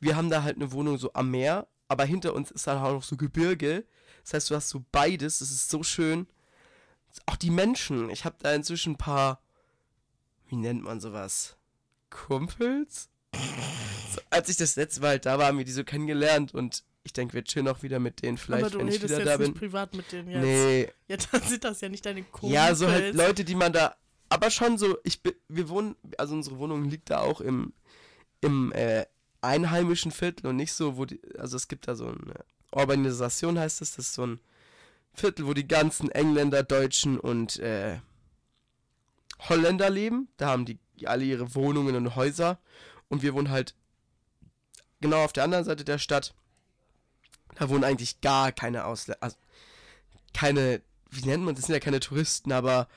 [0.00, 2.92] wir haben da halt eine Wohnung so am Meer, aber hinter uns ist dann auch
[2.92, 3.84] noch so Gebirge.
[4.22, 6.26] Das heißt, du hast so beides, das ist so schön.
[7.26, 9.40] Auch die Menschen, ich habe da inzwischen ein paar,
[10.48, 11.56] wie nennt man sowas?
[12.10, 13.08] Kumpels?
[13.34, 16.84] So, als ich das letzte Mal halt da war, haben wir die so kennengelernt und
[17.02, 19.46] ich denke, wir chillen auch wieder mit denen vielleicht, wenn ich wieder jetzt da nicht
[19.46, 19.54] bin.
[19.54, 20.42] privat mit denen jetzt.
[20.42, 22.52] Nee, Ja, dann sind das ja nicht deine Kumpels.
[22.52, 23.94] ja, so halt Leute, die man da.
[24.28, 27.72] Aber schon so, ich bin, wir wohnen, also unsere Wohnung liegt da auch im,
[28.40, 29.06] im äh,
[29.40, 32.44] einheimischen Viertel und nicht so, wo die, also es gibt da so eine
[32.74, 34.40] Urbanisation heißt es, das ist so ein
[35.12, 38.00] Viertel, wo die ganzen Engländer, Deutschen und äh,
[39.48, 40.28] Holländer leben.
[40.38, 42.58] Da haben die alle ihre Wohnungen und Häuser
[43.08, 43.74] und wir wohnen halt
[45.00, 46.34] genau auf der anderen Seite der Stadt.
[47.56, 49.36] Da wohnen eigentlich gar keine Ausländer, also
[50.32, 52.88] keine, wie nennt man das, sind ja keine Touristen, aber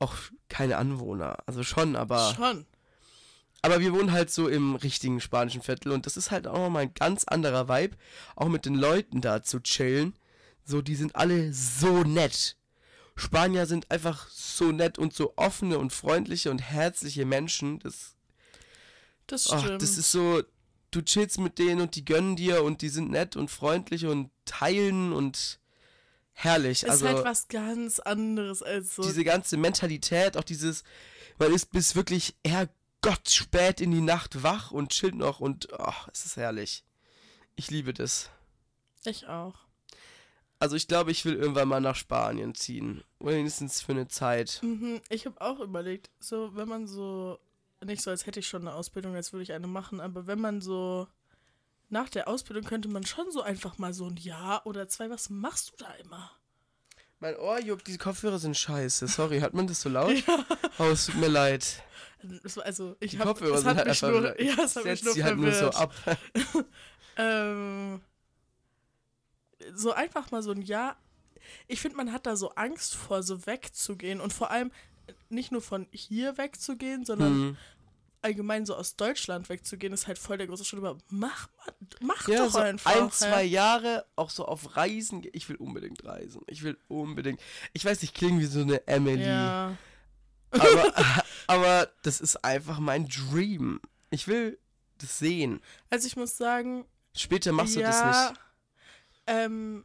[0.00, 0.14] auch
[0.48, 1.38] keine Anwohner.
[1.46, 2.34] Also schon, aber.
[2.34, 2.66] Schon.
[3.62, 6.82] Aber wir wohnen halt so im richtigen spanischen Viertel und das ist halt auch nochmal
[6.82, 7.96] ein ganz anderer Vibe,
[8.36, 10.14] auch mit den Leuten da zu chillen.
[10.64, 12.56] So, die sind alle so nett.
[13.16, 17.78] Spanier sind einfach so nett und so offene und freundliche und herzliche Menschen.
[17.80, 18.14] Das,
[19.26, 19.82] Das ach, stimmt.
[19.82, 20.42] das ist so,
[20.90, 24.30] du chillst mit denen und die gönnen dir und die sind nett und freundlich und
[24.44, 25.58] teilen und
[26.36, 26.82] herrlich.
[26.82, 29.02] ist also halt was ganz anderes als so.
[29.02, 30.84] diese ganze Mentalität, auch dieses,
[31.38, 36.08] man ist bis wirklich, Herrgott, spät in die Nacht wach und chillt noch und ach,
[36.12, 36.84] es ist herrlich.
[37.56, 38.30] Ich liebe das.
[39.04, 39.54] ich auch.
[40.58, 43.02] Also ich glaube, ich will irgendwann mal nach Spanien ziehen.
[43.18, 44.60] Wenigstens für eine Zeit.
[44.62, 47.38] Mhm, ich habe auch überlegt, so wenn man so,
[47.84, 50.40] nicht so als hätte ich schon eine Ausbildung, als würde ich eine machen, aber wenn
[50.40, 51.08] man so
[51.88, 55.30] nach der Ausbildung könnte man schon so einfach mal so ein Jahr oder zwei, was
[55.30, 56.30] machst du da immer?
[57.18, 59.06] Mein Ohr juckt, diese Kopfhörer sind scheiße.
[59.08, 60.22] Sorry, hört man das so laut?
[60.78, 61.82] Oh, es tut mir leid.
[62.64, 65.14] Also ich Die habe Kopfhörer sind hat halt einfach nur, ja, es hat mich nur
[65.14, 65.94] die halt nur so ab.
[67.18, 68.02] Ähm,
[69.74, 70.96] so einfach mal so ein Jahr.
[71.66, 74.70] Ich finde, man hat da so Angst vor, so wegzugehen und vor allem
[75.30, 77.56] nicht nur von hier wegzugehen, sondern Hm.
[78.26, 80.80] Allgemein so aus Deutschland wegzugehen, ist halt voll der große Schritt.
[80.84, 82.94] Aber mach, mal- mach Ja, doch so einfach.
[82.94, 85.22] ein, zwei Jahre auch so auf Reisen.
[85.32, 86.42] Ich will unbedingt reisen.
[86.46, 87.40] Ich will unbedingt.
[87.72, 89.24] Ich weiß, ich klinge wie so eine Emily.
[89.24, 89.76] Ja.
[90.50, 90.92] Aber,
[91.46, 93.80] aber das ist einfach mein Dream.
[94.10, 94.58] Ich will
[94.98, 95.60] das sehen.
[95.90, 98.40] Also ich muss sagen, Später machst ja, du das nicht.
[99.26, 99.84] Ähm,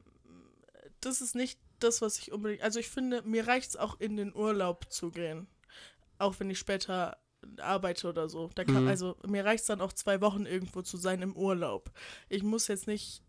[0.99, 2.61] das ist nicht das, was ich unbedingt.
[2.61, 5.47] Also ich finde, mir reicht es auch in den Urlaub zu gehen.
[6.17, 7.17] Auch wenn ich später
[7.59, 8.49] arbeite oder so.
[8.55, 8.87] Da kann, Mhm.
[8.89, 11.91] Also mir reicht es dann auch zwei Wochen irgendwo zu sein im Urlaub.
[12.29, 13.23] Ich muss jetzt nicht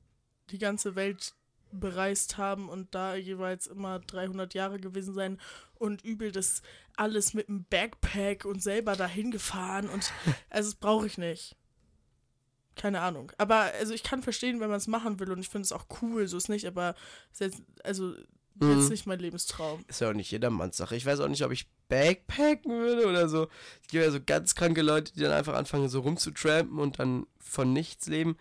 [0.50, 1.34] die ganze Welt
[1.74, 5.40] bereist haben und da jeweils immer 300 Jahre gewesen sein
[5.74, 6.60] und übel das
[6.96, 10.12] alles mit dem Backpack und selber dahin gefahren und
[10.50, 11.56] also das brauche ich nicht.
[12.74, 13.32] Keine Ahnung.
[13.38, 15.86] Aber also ich kann verstehen, wenn man es machen will und ich finde es auch
[16.02, 16.94] cool, so ist nicht, aber
[17.32, 18.14] ist jetzt, also
[18.56, 18.78] Mhm.
[18.78, 19.82] jetzt nicht mein Lebenstraum.
[19.88, 20.94] Ist ja auch nicht jedermanns Sache.
[20.94, 23.48] Ich weiß auch nicht, ob ich Backpacken würde oder so.
[23.82, 27.26] Es gibt ja so ganz kranke Leute, die dann einfach anfangen, so rumzutrampen und dann
[27.38, 28.38] von nichts leben.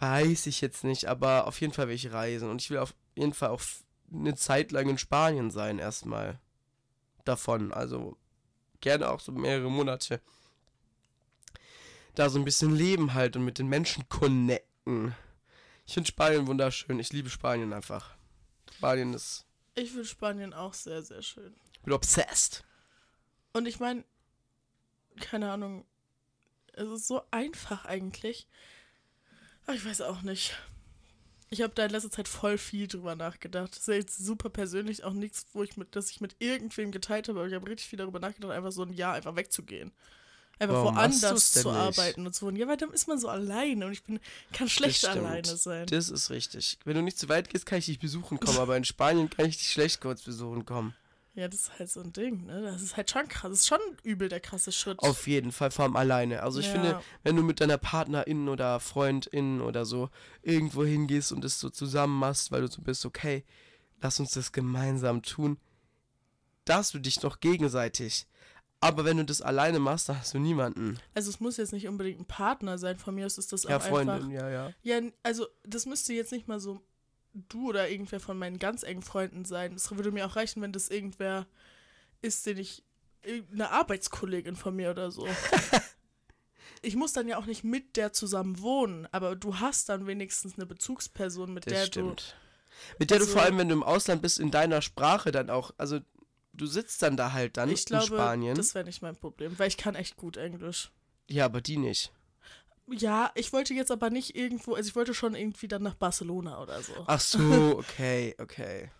[0.00, 2.50] Weiß ich jetzt nicht, aber auf jeden Fall will ich reisen.
[2.50, 3.62] Und ich will auf jeden Fall auch
[4.12, 6.40] eine Zeit lang in Spanien sein, erstmal.
[7.24, 7.72] Davon.
[7.72, 8.16] Also
[8.80, 10.20] gerne auch so mehrere Monate.
[12.16, 15.14] Da so ein bisschen leben halt und mit den Menschen connecten.
[15.86, 16.98] Ich finde Spanien wunderschön.
[16.98, 18.16] Ich liebe Spanien einfach.
[18.76, 19.46] Spanien ist.
[19.76, 21.54] Ich finde Spanien auch sehr, sehr schön.
[21.78, 22.64] Ich bin obsessed.
[23.52, 24.04] Und ich meine,
[25.20, 25.84] keine Ahnung,
[26.72, 28.46] es ist so einfach eigentlich.
[29.66, 30.56] Aber ich weiß auch nicht.
[31.50, 33.72] Ich habe da in letzter Zeit voll viel drüber nachgedacht.
[33.72, 36.92] Das ist ja jetzt super persönlich, auch nichts, wo ich mit, dass ich mit irgendwem
[36.92, 39.92] geteilt habe, aber ich habe richtig viel darüber nachgedacht, einfach so ein Jahr einfach wegzugehen.
[40.58, 42.56] Einfach Warum woanders zu arbeiten und zu wohnen.
[42.56, 44.18] Ja, weil dann ist man so alleine und ich bin,
[44.52, 45.86] kann schlecht alleine sein.
[45.86, 46.78] Das ist richtig.
[46.84, 49.46] Wenn du nicht zu weit gehst, kann ich dich besuchen kommen, aber in Spanien kann
[49.46, 50.94] ich dich schlecht kurz besuchen kommen.
[51.38, 52.62] Ja, das ist halt so ein Ding, ne?
[52.62, 53.50] Das ist halt schon krass.
[53.50, 54.98] Das ist schon übel der krasse Schritt.
[54.98, 56.42] Auf jeden Fall, vor allem alleine.
[56.42, 56.72] Also ich Ja.
[56.72, 60.10] finde, wenn du mit deiner Partnerin oder Freundin oder so
[60.42, 63.44] irgendwo hingehst und es so zusammen machst, weil du so bist, okay,
[64.00, 65.58] lass uns das gemeinsam tun,
[66.64, 68.26] da hast du dich noch gegenseitig.
[68.80, 70.98] Aber wenn du das alleine machst, dann hast du niemanden.
[71.14, 73.70] Also es muss jetzt nicht unbedingt ein Partner sein, von mir aus ist das auch
[73.70, 73.90] Ja, einfach.
[73.90, 74.72] Freundin, ja, ja.
[74.82, 76.80] Ja, also das müsste jetzt nicht mal so
[77.48, 79.74] du oder irgendwer von meinen ganz engen Freunden sein.
[79.74, 81.46] Es würde mir auch reichen, wenn das irgendwer
[82.22, 82.82] ist, den ich
[83.52, 85.26] eine Arbeitskollegin von mir oder so.
[86.82, 90.54] ich muss dann ja auch nicht mit der zusammen wohnen, aber du hast dann wenigstens
[90.56, 92.36] eine Bezugsperson, mit Das der stimmt.
[92.98, 95.50] Mit der du Also- vor allem, wenn du im Ausland bist, in deiner Sprache dann
[95.50, 95.98] auch, also
[96.52, 97.74] du sitzt dann da halt dann du.
[97.74, 98.54] Ich in glaube, Spanien.
[98.56, 100.90] das wäre nicht mein Problem, weil ich kann echt gut Englisch.
[101.28, 102.12] ja, aber die nicht.
[102.92, 106.60] Ja, ich wollte jetzt aber nicht irgendwo, also ich wollte schon irgendwie dann nach Barcelona
[106.62, 106.92] oder so.
[107.06, 107.38] Ach so,
[107.78, 108.90] okay, okay.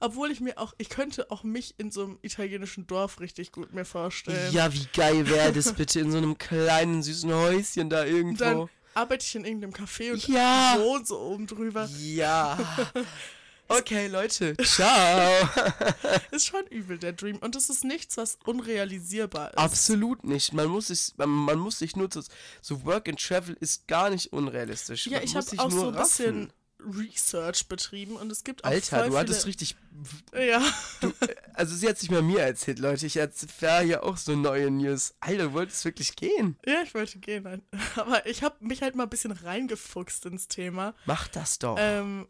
[0.00, 3.74] Obwohl ich mir auch, ich könnte auch mich in so einem italienischen Dorf richtig gut
[3.74, 4.52] mir vorstellen.
[4.52, 8.44] Ja, wie geil wäre das bitte in so einem kleinen süßen Häuschen da irgendwo.
[8.44, 10.76] Dann arbeite ich in irgendeinem Café und Ja.
[10.78, 11.88] wohne so oben drüber.
[11.98, 12.58] ja.
[13.68, 15.48] Okay, Leute, ciao.
[16.30, 17.36] Ist schon übel, der Dream.
[17.36, 19.58] Und es ist nichts, was unrealisierbar ist.
[19.58, 20.52] Absolut nicht.
[20.52, 22.22] Man muss sich, man, man muss sich nur zu,
[22.62, 25.06] so Work and Travel ist gar nicht unrealistisch.
[25.06, 26.52] Ja, Man ich habe auch nur so ein bisschen.
[26.80, 29.74] Research betrieben und es gibt auch Alter, du hattest richtig.
[30.32, 30.62] Ja,
[31.54, 33.04] Also, sie hat sich mal mir erzählt, Leute.
[33.06, 35.12] Ich erfahre hier auch so neue News.
[35.18, 36.56] Alter, du wolltest wirklich gehen.
[36.64, 37.42] ja, ich wollte gehen.
[37.42, 37.62] nein.
[37.96, 40.94] Aber ich habe mich halt mal ein bisschen reingefuchst ins Thema.
[41.04, 41.74] Mach das doch.
[41.80, 42.28] Ähm,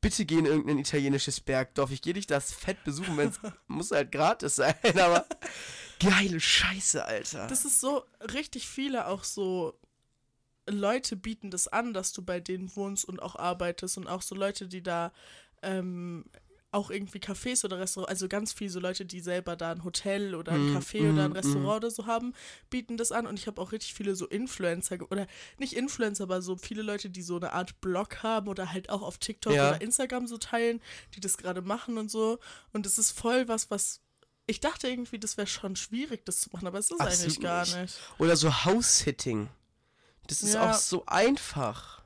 [0.00, 1.90] Bitte geh in irgendein italienisches Bergdorf.
[1.90, 5.26] Ich gehe dich das fett besuchen, wenn es muss halt gratis sein, aber
[6.00, 7.46] geile Scheiße, Alter.
[7.46, 9.78] das ist so, richtig viele auch so
[10.68, 14.34] Leute bieten das an, dass du bei denen wohnst und auch arbeitest und auch so
[14.34, 15.12] Leute, die da
[15.62, 16.24] ähm,
[16.72, 20.34] auch irgendwie Cafés oder Restaurants, also ganz viele so Leute, die selber da ein Hotel
[20.34, 22.34] oder ein Mm, Café oder ein mm, Restaurant oder so haben,
[22.70, 25.26] bieten das an und ich habe auch richtig viele so Influencer oder
[25.58, 29.02] nicht Influencer, aber so viele Leute, die so eine Art Blog haben oder halt auch
[29.02, 29.68] auf TikTok Ja.
[29.70, 30.82] oder Instagram so teilen,
[31.14, 32.38] die das gerade machen und so
[32.72, 34.00] und es ist voll was, was
[34.48, 37.40] ich dachte irgendwie, das wäre schon schwierig, das zu machen, aber es ist Absolut eigentlich
[37.40, 37.80] gar nicht.
[37.80, 37.98] nicht.
[38.18, 39.48] Oder so House-Sitting.
[40.28, 40.70] Das ist Ja.
[40.70, 42.02] auch so einfach.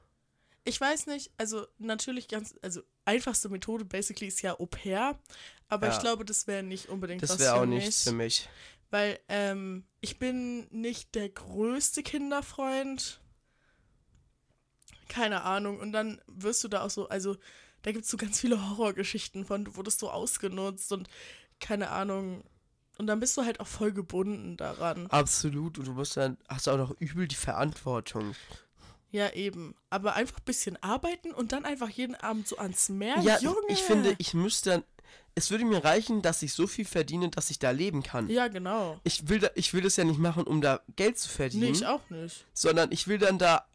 [0.65, 5.19] Ich weiß nicht, also natürlich ganz, also einfachste Methode basically ist ja Au pair,
[5.69, 5.95] aber Ja.
[5.95, 8.49] ich glaube, das wäre nicht unbedingt Das was wäre für auch mich, nichts für mich.
[8.91, 13.21] weil ähm, ich bin nicht der größte Kinderfreund.
[15.09, 15.79] Keine Ahnung.
[15.81, 17.37] Und dann wirst du da auch so, also
[17.83, 21.09] da gibt es so ganz viele Horrorgeschichten von, du wurdest so ausgenutzt und
[21.59, 22.45] keine Ahnung.
[22.99, 25.07] Und dann bist du halt auch voll gebunden daran.
[25.09, 25.79] Absolut.
[25.79, 28.35] Und du musst dann, hast auch noch übel die Verantwortung.
[29.11, 29.75] Ja, eben.
[29.91, 33.19] Aber einfach ein bisschen arbeiten und dann einfach jeden Abend so ans Meer.
[33.21, 33.57] Ja, Junge!
[33.69, 34.85] ich finde, ich müsste dann,
[35.35, 38.29] es würde mir reichen, dass ich so viel verdiene, dass ich da leben kann.
[38.29, 39.01] Ja, genau.
[39.05, 41.71] Ich will, da, ich will das ja nicht machen, um da Geld zu verdienen, Nee,
[41.79, 42.47] ich auch nicht.
[42.53, 43.67] sondern ich will dann da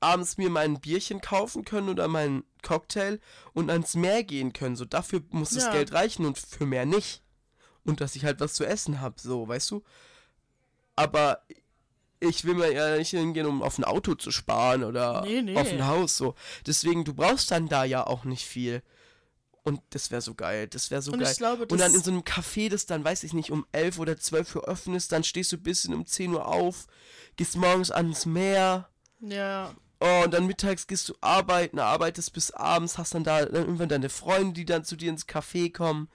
[0.00, 3.18] abends mir mein Bierchen kaufen können oder meinen Cocktail
[3.54, 4.76] und ans Meer gehen können.
[4.76, 5.72] So dafür muss das Ja.
[5.72, 7.22] Geld reichen und für mehr nicht.
[7.84, 9.82] Und dass ich halt was zu essen habe, so, weißt du?
[10.94, 11.42] Aber
[12.20, 15.56] ich will mir ja nicht hingehen, um auf ein Auto zu sparen oder Nee, nee.
[15.56, 16.34] auf ein Haus, so.
[16.66, 18.82] Deswegen, du brauchst dann da ja auch nicht viel.
[19.64, 20.66] Und das wäre so geil.
[20.66, 21.34] Das wäre so Und geil.
[21.36, 24.16] glaube, und dann in so einem Café, das dann, weiß ich nicht, um 11 oder
[24.16, 26.86] 12 Uhr öffnen ist, dann stehst du ein bisschen um 10 Uhr auf,
[27.36, 28.88] gehst morgens ans Meer,
[29.20, 29.74] Ja.
[30.00, 33.90] oh, und dann mittags gehst du arbeiten, arbeitest bis abends, hast dann da dann irgendwann
[33.90, 36.08] deine Freunde, die dann zu dir ins Café kommen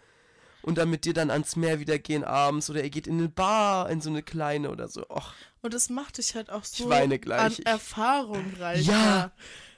[0.63, 3.29] und dann mit dir dann ans Meer wieder gehen abends oder ihr geht in eine
[3.29, 5.07] Bar, in so eine kleine oder so.
[5.09, 7.11] Och, Und das macht dich halt auch so an
[7.65, 8.91] Erfahrung reicher.
[8.91, 9.31] Ja,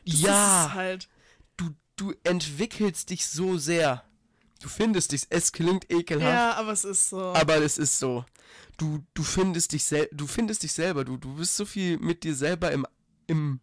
[0.05, 0.71] Das ja.
[0.73, 1.09] Halt.
[1.57, 4.03] du, du entwickelst dich so sehr.
[4.61, 7.33] Du findest dich, es klingt ekelhaft, Ja, aber es ist so.
[7.33, 8.25] aber es ist so.
[8.77, 12.23] Du, du findest dich sel du findest dich selber, du, du bist so viel mit
[12.23, 12.85] dir selber im,
[13.27, 13.59] im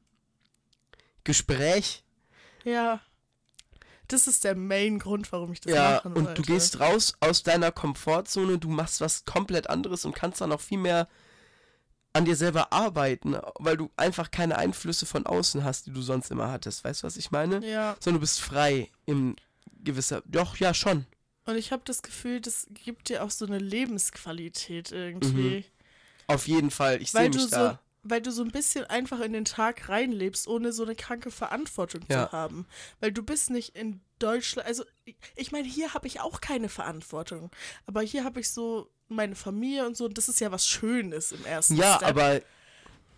[1.24, 2.04] Gespräch.
[2.64, 3.00] ja.
[4.12, 6.42] Das ist der Main-Grund, warum ich das Ja, machen und wollte.
[6.42, 10.60] du gehst raus aus deiner Komfortzone, du machst was komplett anderes und kannst dann auch
[10.60, 11.08] viel mehr
[12.14, 16.30] an dir selber arbeiten, weil du einfach keine Einflüsse von außen hast, die du sonst
[16.30, 16.84] immer hattest.
[16.84, 17.66] Weißt du, was ich meine?
[17.66, 19.34] Ja, Sondern du bist frei im
[19.82, 20.22] gewisser.
[20.26, 21.06] Doch, ja, schon.
[21.46, 25.64] und ich habe das Gefühl, das gibt dir auch so eine Lebensqualität irgendwie.
[26.26, 27.00] Auf jeden Fall.
[27.00, 27.80] Ich sehe mich so, da.
[28.04, 32.02] Weil du so ein bisschen einfach in den Tag reinlebst, ohne so eine kranke Verantwortung
[32.08, 32.26] Ja.
[32.26, 32.66] zu haben.
[33.00, 34.84] Weil du bist nicht in Deutschland, also
[35.36, 37.50] ich- meine, hier habe ich auch keine Verantwortung.
[37.86, 41.32] Aber hier habe ich so meine Familie und so, und das ist ja was Schönes
[41.32, 42.08] im ersten Ja, Step.
[42.08, 42.40] aber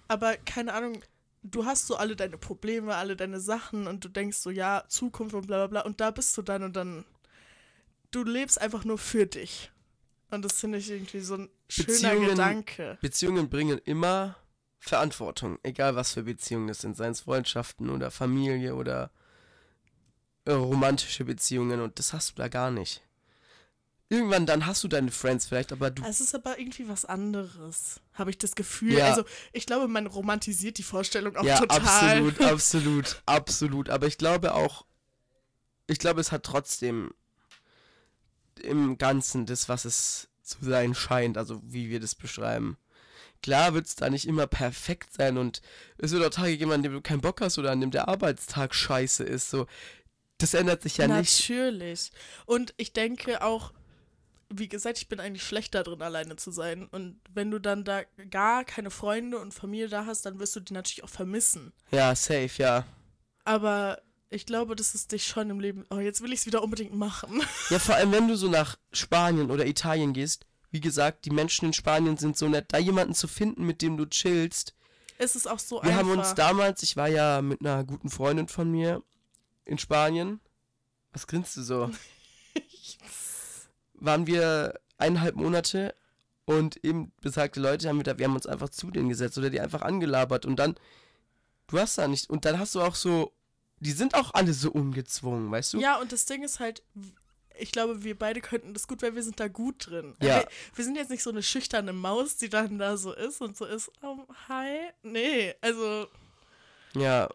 [0.09, 1.03] aber keine Ahnung,
[1.43, 5.35] du hast so alle deine Probleme, alle deine Sachen und du denkst so, ja, Zukunft
[5.35, 7.05] und bla bla bla und da bist du dann und dann,
[8.11, 9.71] du lebst einfach nur für dich.
[10.31, 12.99] Und das finde ich irgendwie so ein schöner Beziehungen- Gedanke.
[13.01, 14.37] Beziehungen bringen immer
[14.85, 15.59] Verantwortung.
[15.63, 16.97] Egal was für Beziehungen das sind.
[16.97, 19.11] Seien es Freundschaften oder Familie oder
[20.45, 21.81] äh, romantische Beziehungen.
[21.81, 23.03] Und das hast du da gar nicht.
[24.11, 26.03] Irgendwann dann hast du deine Friends vielleicht, aber du.
[26.05, 28.93] Es ist aber irgendwie was anderes, habe ich das Gefühl.
[28.93, 29.07] Ja.
[29.07, 31.81] Also ich glaube, man romantisiert die Vorstellung auch ja, total.
[31.81, 33.91] absolut, absolut, absolut.
[33.91, 34.85] Aber ich glaube auch,
[35.87, 37.13] ich glaube, es hat trotzdem
[38.63, 42.77] im Ganzen das, was es zu sein scheint, also wie wir das beschreiben.
[43.45, 45.61] Klar wird es da nicht immer perfekt sein und
[45.99, 48.09] es wird auch Tage geben, an denen du keinen Bock hast oder an dem der
[48.09, 49.51] Arbeitstag scheiße ist.
[49.51, 49.67] So,
[50.39, 51.41] das ändert sich ja nicht.
[51.41, 52.11] Natürlich.
[52.47, 53.75] Und ich denke auch,
[54.49, 56.87] wie gesagt, ich bin eigentlich schlecht darin, alleine zu sein.
[56.87, 60.61] Und wenn du dann da gar keine Freunde und Familie da hast, dann wirst du
[60.61, 61.75] die natürlich auch vermissen.
[61.91, 62.87] Ja, safe, ja.
[63.45, 65.85] Aber ich glaube, dass es dich schon im Leben.
[65.91, 67.43] Oh, jetzt will ich es wieder unbedingt machen.
[67.69, 71.67] Ja, vor allem, wenn du so nach Spanien oder Italien gehst, wie gesagt, die Menschen
[71.67, 74.75] in Spanien sind so nett, da jemanden zu finden, mit dem du chillst.
[75.19, 75.99] es ist auch so Wir einfach.
[75.99, 79.01] haben uns damals, ich war ja mit einer guten Freundin von mir
[79.67, 80.41] in Spanien.
[81.13, 81.93] Was grinst du so?
[83.95, 85.95] Waren wir eineinhalb Monate
[86.45, 89.51] und eben besagte Leute haben wir da, wir haben uns einfach zu denen gesetzt oder
[89.51, 90.75] die einfach angelabert und dann,
[91.69, 93.33] du hast da nicht, und dann hast du auch so,
[93.79, 95.79] die sind auch alle so ungezwungen, weißt du?
[95.79, 96.83] Ja, und das Ding ist halt,
[97.57, 100.15] ich glaube, wir beide könnten das gut, weil wir sind da gut drin.
[100.21, 100.39] Ja.
[100.41, 103.57] Wir, wir sind jetzt nicht so eine schüchterne Maus, die dann da so ist und
[103.57, 104.91] so ist, oh, hi.
[105.03, 106.09] Nee, also,
[106.95, 107.29] Ja,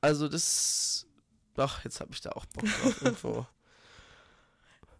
[0.00, 1.06] also das.
[1.56, 3.46] Ach, jetzt habe ich da auch Bock drauf irgendwo.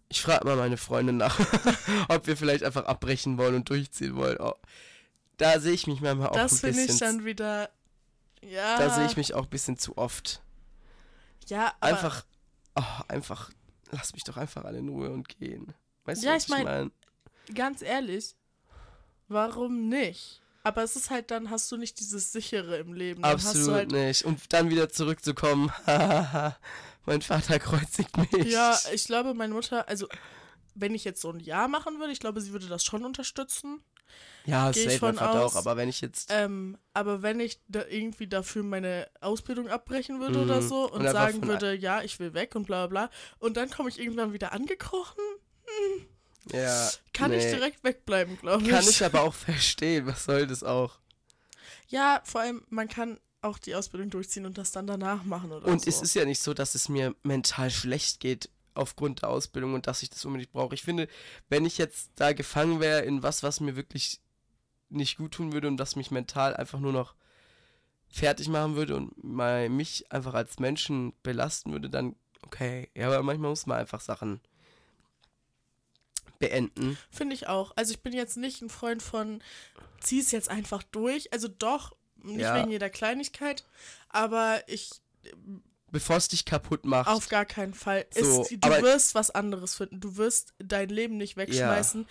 [0.09, 1.39] Ich frage mal meine Freundin nach,
[2.07, 4.37] ob wir vielleicht einfach abbrechen wollen und durchziehen wollen.
[4.39, 4.55] Oh,
[5.37, 6.93] da sehe ich mich manchmal auch das ein finde bisschen.
[6.93, 7.69] ich dann wieder,
[8.41, 8.77] ja.
[8.77, 10.41] da sehe ich mich auch ein bisschen zu oft.
[11.47, 12.25] ja, aber, Einfach,
[12.75, 13.51] oh, einfach,
[13.91, 15.73] lass mich doch einfach alle in Ruhe und gehen.
[16.05, 16.91] Weißt Ja, du, was ich mein- mein?
[17.55, 18.35] ganz ehrlich,
[19.27, 20.41] warum nicht?
[20.63, 23.21] Aber es ist halt, dann hast du nicht dieses sichere im Leben.
[23.21, 24.25] Dann Absolut halt, nicht.
[24.25, 25.71] Und dann wieder zurückzukommen.
[27.05, 28.51] mein Vater kreuzigt mich.
[28.51, 30.07] Ja, ich glaube, meine Mutter, also
[30.75, 33.81] wenn ich jetzt so ein Jahr machen würde, ich glaube, sie würde das schon unterstützen.
[34.45, 35.53] Ja geh ich safe, mein Vater aus.
[35.53, 35.59] auch.
[35.59, 40.41] Aber wenn ich jetzt Ähm, aber wenn ich da irgendwie dafür meine Ausbildung abbrechen würde
[40.41, 40.67] oder Mhm.
[40.67, 43.69] so und, Und sagen würde, ja, ich will weg und bla bla bla, und dann
[43.69, 45.23] komme ich irgendwann wieder angekrochen,
[46.53, 47.51] Ja, kann ich nee.
[47.55, 48.69] direkt wegbleiben, glaube ich.
[48.69, 50.05] Kann ich aber auch verstehen.
[50.07, 50.99] Was soll das auch?
[51.89, 55.67] Ja, vor allem, man kann auch die Ausbildung durchziehen und das dann danach machen oder
[55.67, 55.89] Und so.
[55.89, 59.87] es ist ja nicht so, dass es mir mental schlecht geht aufgrund der Ausbildung und
[59.87, 60.75] dass ich das unbedingt brauche.
[60.75, 61.07] Ich finde,
[61.49, 64.21] wenn ich jetzt da gefangen wäre in was, was mir wirklich
[64.89, 67.13] nicht gut tun würde und das mich mental einfach nur noch
[68.09, 72.89] fertig machen würde und mal mich einfach als Menschen belasten würde, dann okay.
[72.95, 74.39] Ja, aber manchmal muss man einfach Sachen
[76.39, 76.97] beenden.
[77.11, 77.71] Finde ich auch.
[77.75, 79.41] Also ich bin jetzt nicht ein Freund von,
[79.99, 81.33] zieh es jetzt einfach durch.
[81.33, 82.55] Also doch, nicht Ja.
[82.55, 83.65] wegen jeder Kleinigkeit,
[84.09, 84.91] aber ich
[85.91, 87.07] Bevor es dich kaputt macht.
[87.07, 88.05] auf gar keinen Fall.
[88.11, 89.99] So, es, du wirst was anderes finden.
[90.01, 92.05] Du wirst dein Leben nicht wegschmeißen.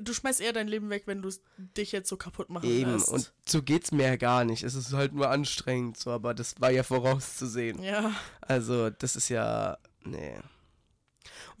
[0.00, 3.08] Du schmeißt eher dein Leben weg, wenn du dich jetzt so kaputt machen Eben, lässt.
[3.08, 4.62] und so geht's mir ja gar nicht.
[4.62, 7.82] Es ist halt nur anstrengend, so, aber das war ja vorauszusehen.
[7.82, 9.78] ja, Also, das ist ja.
[10.04, 10.36] Nee.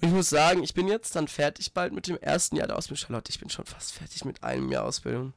[0.00, 2.76] Und ich muss sagen, ich bin jetzt dann fertig bald mit dem ersten Jahr der
[2.78, 3.06] Ausbildung.
[3.06, 5.32] Charlotte, ich bin schon fast fertig mit einem Jahr Ausbildung.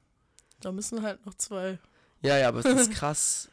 [0.61, 1.79] Da müssen halt noch zwei.
[2.21, 3.49] Ja, ja, aber es ist krass.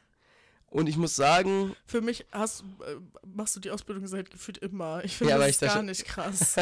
[0.70, 2.96] Und ich muss sagen, Für mich hast, äh,
[3.26, 5.04] machst du die Ausbildung seit gefühlt immer.
[5.04, 6.56] Ich finde Ja, das gar nicht krass.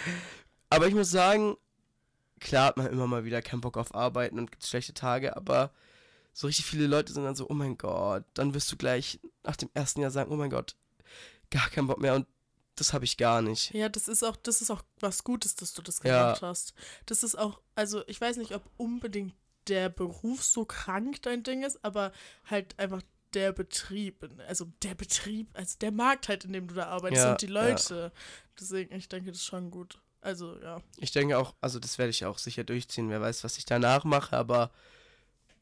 [0.70, 1.56] aber ich muss sagen,
[2.40, 5.72] klar hat man immer mal wieder keinen Bock auf Arbeiten und gibt schlechte Tage, aber
[6.32, 9.56] so richtig viele Leute sind dann so, oh mein Gott, dann wirst du gleich nach
[9.56, 10.76] dem ersten Jahr sagen, oh mein Gott,
[11.50, 12.26] gar keinen Bock mehr und
[12.76, 13.72] das habe ich gar nicht.
[13.72, 16.26] Ja, das ist auch, das ist auch was Gutes, dass du das Ja.
[16.26, 16.74] gemacht hast.
[17.06, 19.34] Das ist auch, also ich weiß nicht, ob unbedingt
[19.68, 22.12] der Beruf so krank dein Ding ist, aber
[22.46, 23.02] halt einfach
[23.34, 27.32] der Betrieb, also der Betrieb, also der Markt halt, in dem du da arbeitest Ja,
[27.32, 28.12] und die Leute.
[28.58, 29.98] Deswegen, ich denke, das ist schon gut.
[30.20, 30.80] Also, ja.
[30.98, 33.10] Ich denke auch, also das werde ich auch sicher durchziehen.
[33.10, 34.70] Wer weiß, was ich danach mache, aber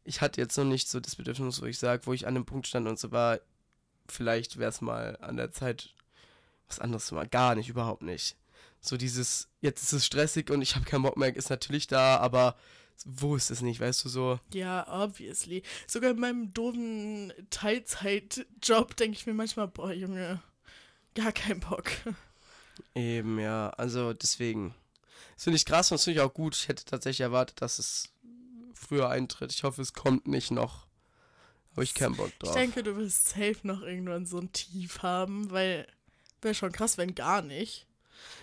[0.04, 2.44] ich hatte jetzt noch nicht so das Bedürfnis, wo ich sage, wo ich an dem
[2.44, 3.40] Punkt stand und so war,
[4.08, 5.94] vielleicht wäre es mal an der Zeit,
[6.68, 7.30] was anderes zu machen.
[7.30, 8.36] Gar nicht, überhaupt nicht.
[8.80, 12.18] So dieses, jetzt ist es stressig und ich habe keinen Bock mehr, ist natürlich da,
[12.18, 12.56] aber
[13.04, 14.40] wo ist es nicht, weißt du so?
[14.52, 15.62] Ja, obviously.
[15.86, 20.42] Sogar in meinem doofen Teilzeitjob denke ich mir manchmal, boah, Junge,
[21.14, 21.90] gar kein Bock.
[22.94, 24.74] Eben, ja, also deswegen.
[25.34, 26.54] Das finde ich krass und das finde ich auch gut.
[26.54, 28.12] Ich hätte tatsächlich erwartet, dass es
[28.74, 29.52] früher eintritt.
[29.52, 30.86] Ich hoffe, es kommt nicht noch.
[31.72, 32.54] Habe ich keinen Bock Ich drauf.
[32.54, 35.86] denke, du wirst safe noch irgendwann so ein Tief haben, weil
[36.42, 37.86] wäre schon krass, wenn gar nicht.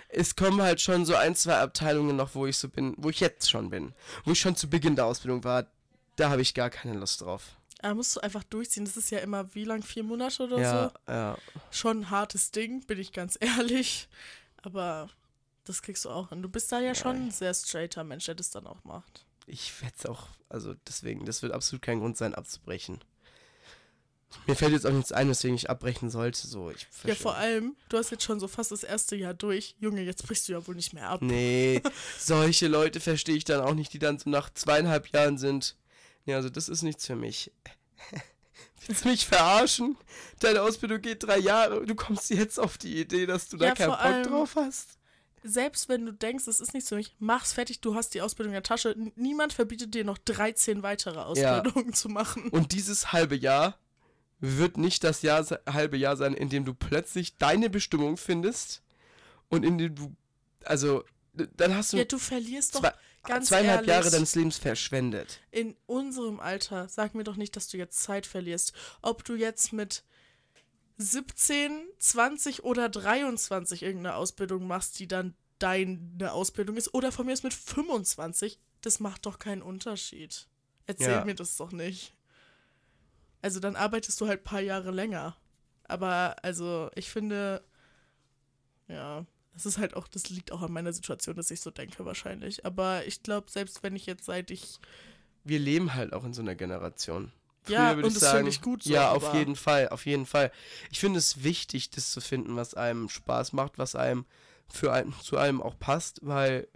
[0.09, 3.19] Es kommen halt schon so ein, zwei Abteilungen noch, wo ich so bin, wo ich
[3.19, 3.93] jetzt schon bin.
[4.25, 5.67] Wo ich schon zu Beginn der Ausbildung war.
[6.15, 7.55] Da habe ich gar keine Lust drauf.
[7.82, 8.86] Da musst du einfach durchziehen.
[8.86, 9.84] Das ist ja immer wie lang?
[9.84, 11.11] Vier Monate oder ja, so?
[11.11, 11.38] ja.
[11.71, 14.09] Schon ein hartes Ding, bin ich ganz ehrlich.
[14.63, 15.09] Aber
[15.63, 16.41] das kriegst du auch hin.
[16.41, 19.25] Du bist da ja schon ein sehr straighter Mensch, der das dann auch macht.
[19.45, 22.99] Ich werde es auch, also deswegen, das wird absolut kein Grund sein, abzubrechen.
[24.47, 26.45] Mir fällt jetzt auch nichts ein, weswegen ich abbrechen sollte.
[26.47, 29.75] So, ich Ja, vor allem, du hast jetzt schon so fast das erste Jahr durch.
[29.80, 31.21] Junge, jetzt brichst du ja wohl nicht mehr ab.
[31.21, 31.82] Nee,
[32.19, 35.75] solche Leute verstehe ich dann auch nicht, die dann so nach zweieinhalb Jahren sind.
[36.25, 37.51] Nee, also das ist nichts für mich.
[38.88, 39.97] Willst du mich verarschen?
[40.39, 41.86] Deine Ausbildung geht drei Jahre.
[41.86, 44.55] Du kommst jetzt auf die Idee, dass du da Ja, keinen vor Bock allem- drauf
[44.55, 44.89] hast.
[45.43, 48.51] Selbst wenn du denkst, es ist nichts für mich, mach's fertig, du hast die Ausbildung
[48.51, 48.93] in der Tasche.
[49.15, 52.49] Niemand verbietet dir noch 13 weitere Ausbildungen zu machen.
[52.49, 53.77] Und dieses halbe Jahr
[54.39, 58.81] wird nicht das Jahr, halbe Jahr sein, in dem du plötzlich deine Bestimmung findest
[59.49, 60.15] und in dem du,
[60.63, 64.57] also, dann hast du Ja, du verlierst doch zwei, ganz zweieinhalb ehrlich, Jahre deines Lebens
[64.57, 65.39] verschwendet.
[65.51, 68.73] in unserem Alter, sag mir doch nicht, dass du jetzt Zeit verlierst.
[69.01, 70.03] Ob du jetzt mit
[70.97, 77.33] 17, 20 oder 23 irgendeine Ausbildung machst, die dann deine Ausbildung ist, oder von mir
[77.33, 80.47] ist mit 25, das macht doch keinen Unterschied.
[80.85, 81.25] Erzähl Ja.
[81.25, 82.13] mir das doch nicht.
[83.41, 85.35] Also dann arbeitest du halt ein paar Jahre länger.
[85.87, 87.63] Aber also ich finde,
[88.87, 92.05] ja, das ist halt auch, das liegt auch an meiner Situation, dass ich so denke
[92.05, 92.65] wahrscheinlich.
[92.65, 94.79] Aber ich glaube, selbst wenn ich jetzt seit ich
[95.43, 97.31] Wir leben halt auch in so einer Generation.
[97.67, 100.25] Ja, würde und das finde ich gut so, Ja, auf aber- jeden Fall, auf jeden
[100.25, 100.51] Fall.
[100.91, 104.25] Ich finde es wichtig, das zu finden, was einem Spaß macht, was einem
[104.67, 106.67] für einen, zu einem auch passt, weil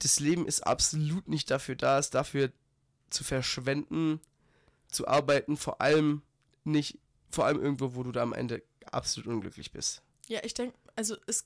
[0.00, 2.52] das Leben ist absolut nicht dafür da, es dafür
[3.10, 4.20] zu verschwenden,
[4.94, 6.22] zu arbeiten, vor allem
[6.64, 6.98] nicht,
[7.30, 10.02] vor allem irgendwo, wo du da am Ende absolut unglücklich bist.
[10.28, 11.44] Ja, ich denke, also es,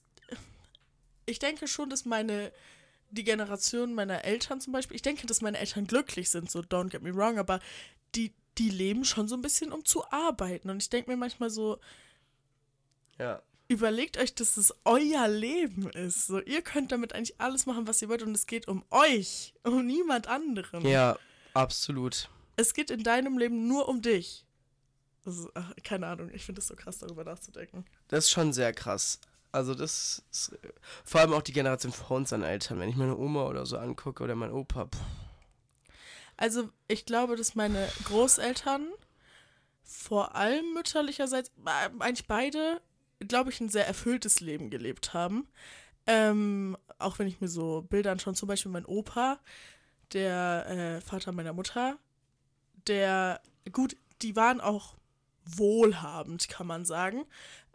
[1.27, 2.53] ich denke schon, dass meine,
[3.11, 6.91] die Generation meiner Eltern zum Beispiel, ich denke, dass meine Eltern glücklich sind, so don't
[6.91, 7.59] get me wrong, aber
[8.15, 10.69] die, die leben schon so ein bisschen, um zu arbeiten.
[10.71, 11.79] Und ich denke mir manchmal so,
[13.19, 13.43] Ja.
[13.69, 16.27] überlegt euch, dass es euer Leben ist.
[16.27, 19.55] So, ihr könnt damit eigentlich alles machen, was ihr wollt, und es geht um euch,
[19.65, 20.87] um niemand anderen.
[20.87, 21.19] Ja,
[21.55, 22.29] absolut.
[22.59, 24.45] Es geht in deinem Leben nur um dich.
[25.25, 27.85] Ist, ach, keine Ahnung, ich finde es so krass, darüber nachzudenken.
[28.09, 29.21] Das ist schon sehr krass.
[29.53, 30.59] Also das ist,
[31.05, 32.81] vor allem auch die Generation vor uns an Eltern.
[32.81, 35.01] Wenn ich meine Oma oder so angucke oder mein Opa, pff,
[36.37, 38.89] Also, ich glaube, dass meine Großeltern,
[39.85, 42.81] vor allem mütterlicherseits, äh, eigentlich beide,
[43.21, 45.47] glaube ich, ein sehr erfülltes Leben gelebt haben.
[46.07, 49.39] Ähm, auch wenn ich mir so Bilder anschaue, zum Beispiel mein Opa,
[50.13, 51.99] der äh, Vater meiner Mutter,
[52.89, 53.41] der,
[53.73, 54.97] gut, die waren auch
[55.45, 57.25] wohlhabend, kann man sagen.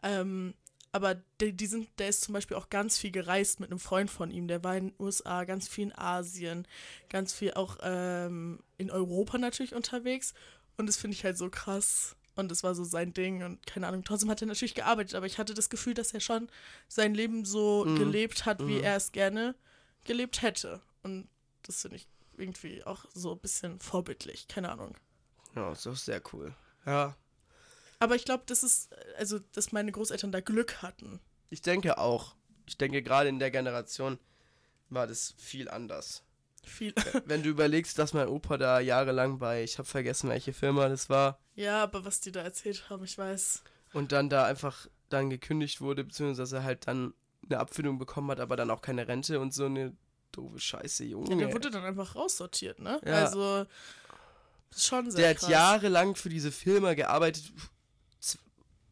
[0.02, 0.54] Ähm,
[0.92, 4.12] aber die, die sind, der ist zum Beispiel auch ganz viel gereist mit einem Freund
[4.12, 4.48] von ihm.
[4.48, 6.68] Der war in den USA, ganz viel in Asien,
[7.10, 10.34] ganz viel auch ähm, in Europa natürlich unterwegs.
[10.78, 12.16] Und das finde ich halt so krass.
[12.36, 14.04] Und das war so sein Ding und keine Ahnung.
[14.04, 16.48] Trotzdem hat er natürlich gearbeitet, aber ich hatte das Gefühl, dass er schon
[16.88, 17.96] sein Leben so Mhm.
[17.96, 18.84] gelebt hat, wie Mhm.
[18.84, 19.56] er es gerne
[20.04, 20.82] gelebt hätte.
[21.04, 21.28] Und
[21.64, 22.08] das finde ich
[22.38, 24.48] irgendwie auch so ein bisschen vorbildlich.
[24.48, 24.96] Keine Ahnung.
[25.56, 26.54] ja, ist auch sehr cool.
[26.86, 27.16] Ja,
[28.00, 31.20] Aber ich glaube, das ist, also, dass meine Großeltern da Glück hatten.
[31.50, 32.36] Ich denke auch.
[32.66, 34.20] Ich denke, gerade in der Generation
[34.90, 36.24] war das viel anders.
[36.66, 36.94] Viel.
[37.26, 41.10] Wenn du überlegst, dass mein Opa da jahrelang bei, ich habe vergessen, welche Firma das
[41.10, 43.64] war, Ja, aber was die da erzählt haben, ich weiß.
[43.94, 47.14] und dann da einfach dann gekündigt wurde, beziehungsweise halt dann
[47.46, 49.96] eine Abfindung bekommen hat, aber dann auch keine Rente und so eine
[50.34, 51.30] doofe Scheiße, Junge.
[51.32, 53.00] Ja, der wurde dann einfach raussortiert, ne?
[53.06, 53.24] Ja.
[53.26, 53.66] Also,
[54.70, 55.50] das ist schon sehr der hat krass.
[55.50, 57.52] jahrelang für diese Firma gearbeitet,
[58.20, 58.40] z-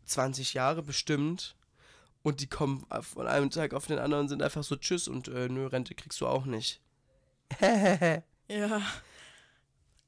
[0.06, 1.56] 20 Jahre bestimmt.
[2.24, 5.28] Und die kommen von einem Tag auf den anderen und sind einfach so Tschüss und
[5.28, 6.80] äh, nö, Rente kriegst du auch nicht.
[8.48, 8.82] Ja.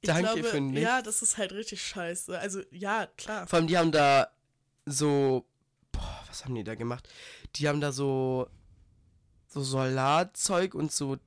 [0.01, 0.81] Ich Danke glaube, für nichts.
[0.81, 2.37] Ja, das ist halt richtig scheiße.
[2.37, 3.47] Also, ja, klar.
[3.47, 4.27] Vor allem, die haben da
[4.85, 5.45] so.
[5.93, 7.07] Boah, was haben die da gemacht?
[7.55, 8.49] Die haben da so.
[9.53, 11.17] So Solarzeug und so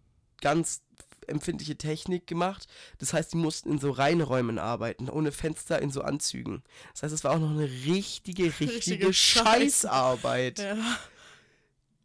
[0.41, 0.83] ganz
[1.27, 2.67] empfindliche Technik gemacht.
[2.99, 6.63] Das heißt, die mussten in so Reinräumen arbeiten, ohne Fenster in so Anzügen.
[6.93, 9.13] Das heißt, es war auch noch eine richtige, richtige, Richtige.
[9.13, 10.59] Scheißarbeit.
[10.61, 10.77] Ja.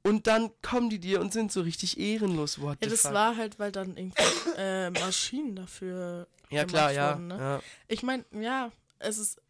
[0.04, 2.60] Und dann kommen die dir und sind so richtig ehrenlos.
[2.60, 3.14] What Ja, das fuck?
[3.14, 4.24] war halt, weil dann irgendwie
[4.58, 6.28] äh, Maschinen dafür.
[6.50, 7.14] Ja, klar, ja.
[7.14, 7.38] wurden, ne?
[7.38, 7.62] ja.
[7.88, 9.42] Ich meine, ja, es ist.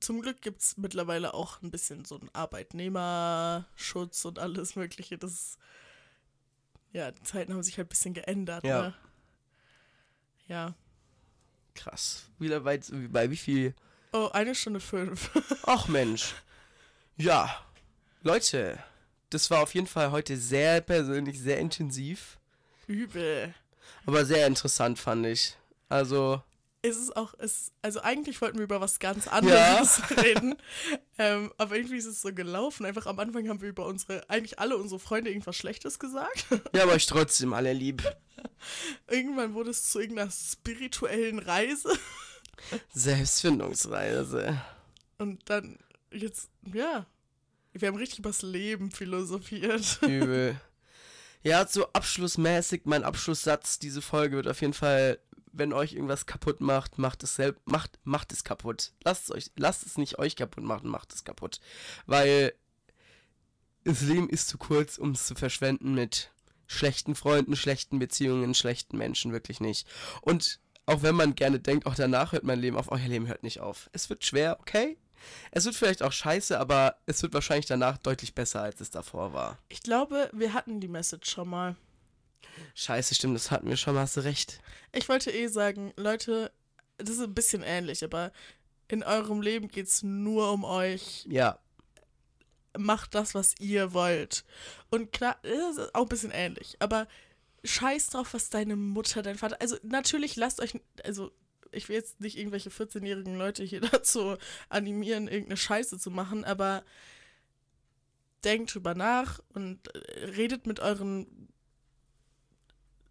[0.00, 5.18] Zum Glück gibt es mittlerweile auch ein bisschen so einen Arbeitnehmerschutz und alles Mögliche.
[5.18, 5.58] Das ist-
[6.92, 8.64] ja, die Zeiten haben sich halt ein bisschen geändert.
[8.64, 8.82] Ja.
[8.82, 8.94] Ne?
[10.48, 10.74] Ja.
[11.74, 12.28] Krass.
[12.38, 13.74] Wieder bei, bei wie viel?
[14.12, 15.30] Oh, eine Stunde fünf.
[15.66, 16.34] Ach Mensch.
[17.16, 17.64] Ja.
[18.22, 18.78] Leute,
[19.30, 22.38] das war auf jeden Fall heute sehr persönlich, sehr intensiv.
[22.88, 23.54] Übel.
[24.06, 25.56] Aber sehr interessant fand ich.
[25.88, 26.42] Also,
[26.82, 30.56] ist es auch, es, also eigentlich wollten wir über was ganz anderes reden,
[31.18, 32.86] ähm, aber irgendwie ist es so gelaufen.
[32.86, 36.46] Einfach am Anfang haben wir über unsere, eigentlich alle unsere Freunde irgendwas Schlechtes gesagt.
[36.72, 38.02] wir haben euch trotzdem alle lieb.
[39.08, 41.92] Irgendwann wurde es zu irgendeiner spirituellen Reise
[42.94, 44.60] Selbstfindungsreise.
[45.18, 45.78] und dann
[46.10, 47.06] jetzt, ja,
[47.72, 50.00] wir haben richtig übers Leben philosophiert.
[50.02, 50.60] Übel.
[51.42, 55.18] Ja, so abschlussmäßig, mein Abschlusssatz, diese Folge wird auf jeden Fall,
[55.52, 58.92] wenn euch irgendwas kaputt macht, macht es selbst, macht, macht es kaputt.
[59.04, 61.60] Lasst es euch, lasst es nicht euch kaputt machen, macht es kaputt.
[62.06, 62.52] Weil
[63.84, 66.30] das Leben ist zu kurz, um es zu verschwenden mit
[66.66, 69.86] schlechten Freunden, schlechten Beziehungen, schlechten Menschen, wirklich nicht.
[70.20, 73.42] Und auch wenn man gerne denkt, auch danach hört mein Leben auf, euer Leben hört
[73.42, 73.90] nicht auf.
[73.92, 74.96] Es wird schwer, okay?
[75.50, 79.32] Es wird vielleicht auch scheiße, aber es wird wahrscheinlich danach deutlich besser, als es davor
[79.32, 79.58] war.
[79.68, 81.76] Ich glaube, wir hatten die Message schon mal.
[82.74, 84.60] Scheiße, stimmt, das hatten wir schon mal, hast du recht.
[84.92, 86.52] Ich wollte eh sagen, Leute,
[86.98, 88.32] das ist ein bisschen ähnlich, aber
[88.88, 91.26] in eurem Leben geht es nur um euch.
[91.28, 91.58] Ja,
[92.78, 94.44] macht das, was ihr wollt.
[94.90, 97.08] Und klar, das ist auch ein bisschen ähnlich, aber
[97.64, 99.60] scheiß drauf, was deine Mutter, dein Vater.
[99.60, 101.32] Also natürlich lasst euch, also
[101.72, 104.36] ich will jetzt nicht irgendwelche 14-jährigen Leute hier dazu
[104.68, 106.84] animieren, irgendeine Scheiße zu machen, aber
[108.44, 109.80] denkt drüber nach und
[110.36, 111.49] redet mit euren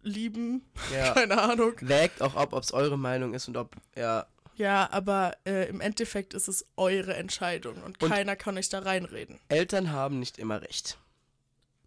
[0.02, 0.62] Lieben,
[0.94, 1.12] ja.
[1.14, 1.74] keine Ahnung.
[1.80, 4.26] Wägt auch ab, ob es eure Meinung ist und ob, ja,
[4.56, 8.80] Ja, aber äh, im Endeffekt ist es eure Entscheidung und, Und- keiner kann euch da
[8.80, 9.38] reinreden.
[9.48, 10.98] Eltern haben nicht immer recht.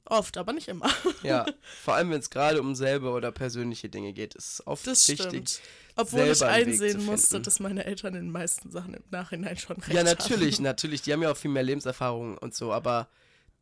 [0.05, 0.89] Oft, aber nicht immer.
[1.23, 1.45] Ja,
[1.81, 5.07] vor allem wenn es gerade um selbe oder persönliche Dinge geht, ist es oft Das
[5.07, 5.25] wichtig.
[5.27, 5.61] stimmt.
[5.95, 9.93] Obwohl ich einsehen musste, dass meine Eltern in den meisten Sachen im Nachhinein schon recht
[9.93, 10.63] Ja, natürlich, haben.
[10.63, 11.01] natürlich.
[11.03, 13.07] Die haben ja auch viel mehr Lebenserfahrung und so, aber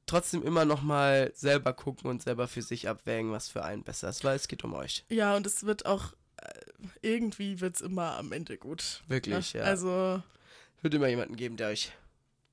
[0.06, 4.10] trotzdem immer noch mal selber gucken und selber für sich abwägen, was für einen besser
[4.10, 5.06] ist, weil es geht um euch.
[5.10, 6.50] Ja, und es wird auch, äh,
[7.02, 9.04] irgendwie wird es immer am Ende gut.
[9.08, 9.62] Wirklich, ne?
[9.62, 9.66] ja.
[9.66, 10.22] Also,
[10.78, 11.92] Es wird immer jemanden geben, der euch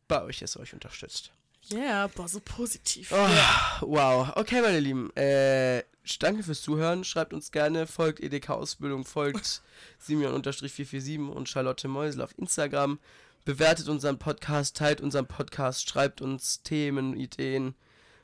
[0.06, 1.32] bei euch ist, euch unterstützt.
[1.70, 3.12] ja, yeah, boah, so positiv.
[3.12, 3.78] Oh, Ja.
[3.80, 4.30] Wow.
[4.36, 5.14] Okay, meine Lieben.
[5.16, 5.82] Äh,
[6.18, 7.04] danke fürs Zuhören.
[7.04, 9.62] Schreibt uns gerne, folgt EDK Ausbildung, folgt
[9.98, 12.98] Simeon-447 und Charlotte Meusel auf Instagram.
[13.44, 17.74] Bewertet unseren Podcast, teilt unseren Podcast, schreibt uns Themen, Ideen,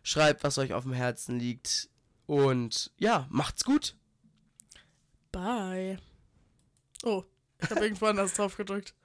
[0.02, 1.88] schreibt, was euch auf dem Herzen liegt.
[2.26, 3.96] Und ja, macht's gut.
[5.32, 5.98] Bye.
[7.02, 7.24] Oh,
[7.60, 8.94] ich habe irgendwo anders drauf gedrückt.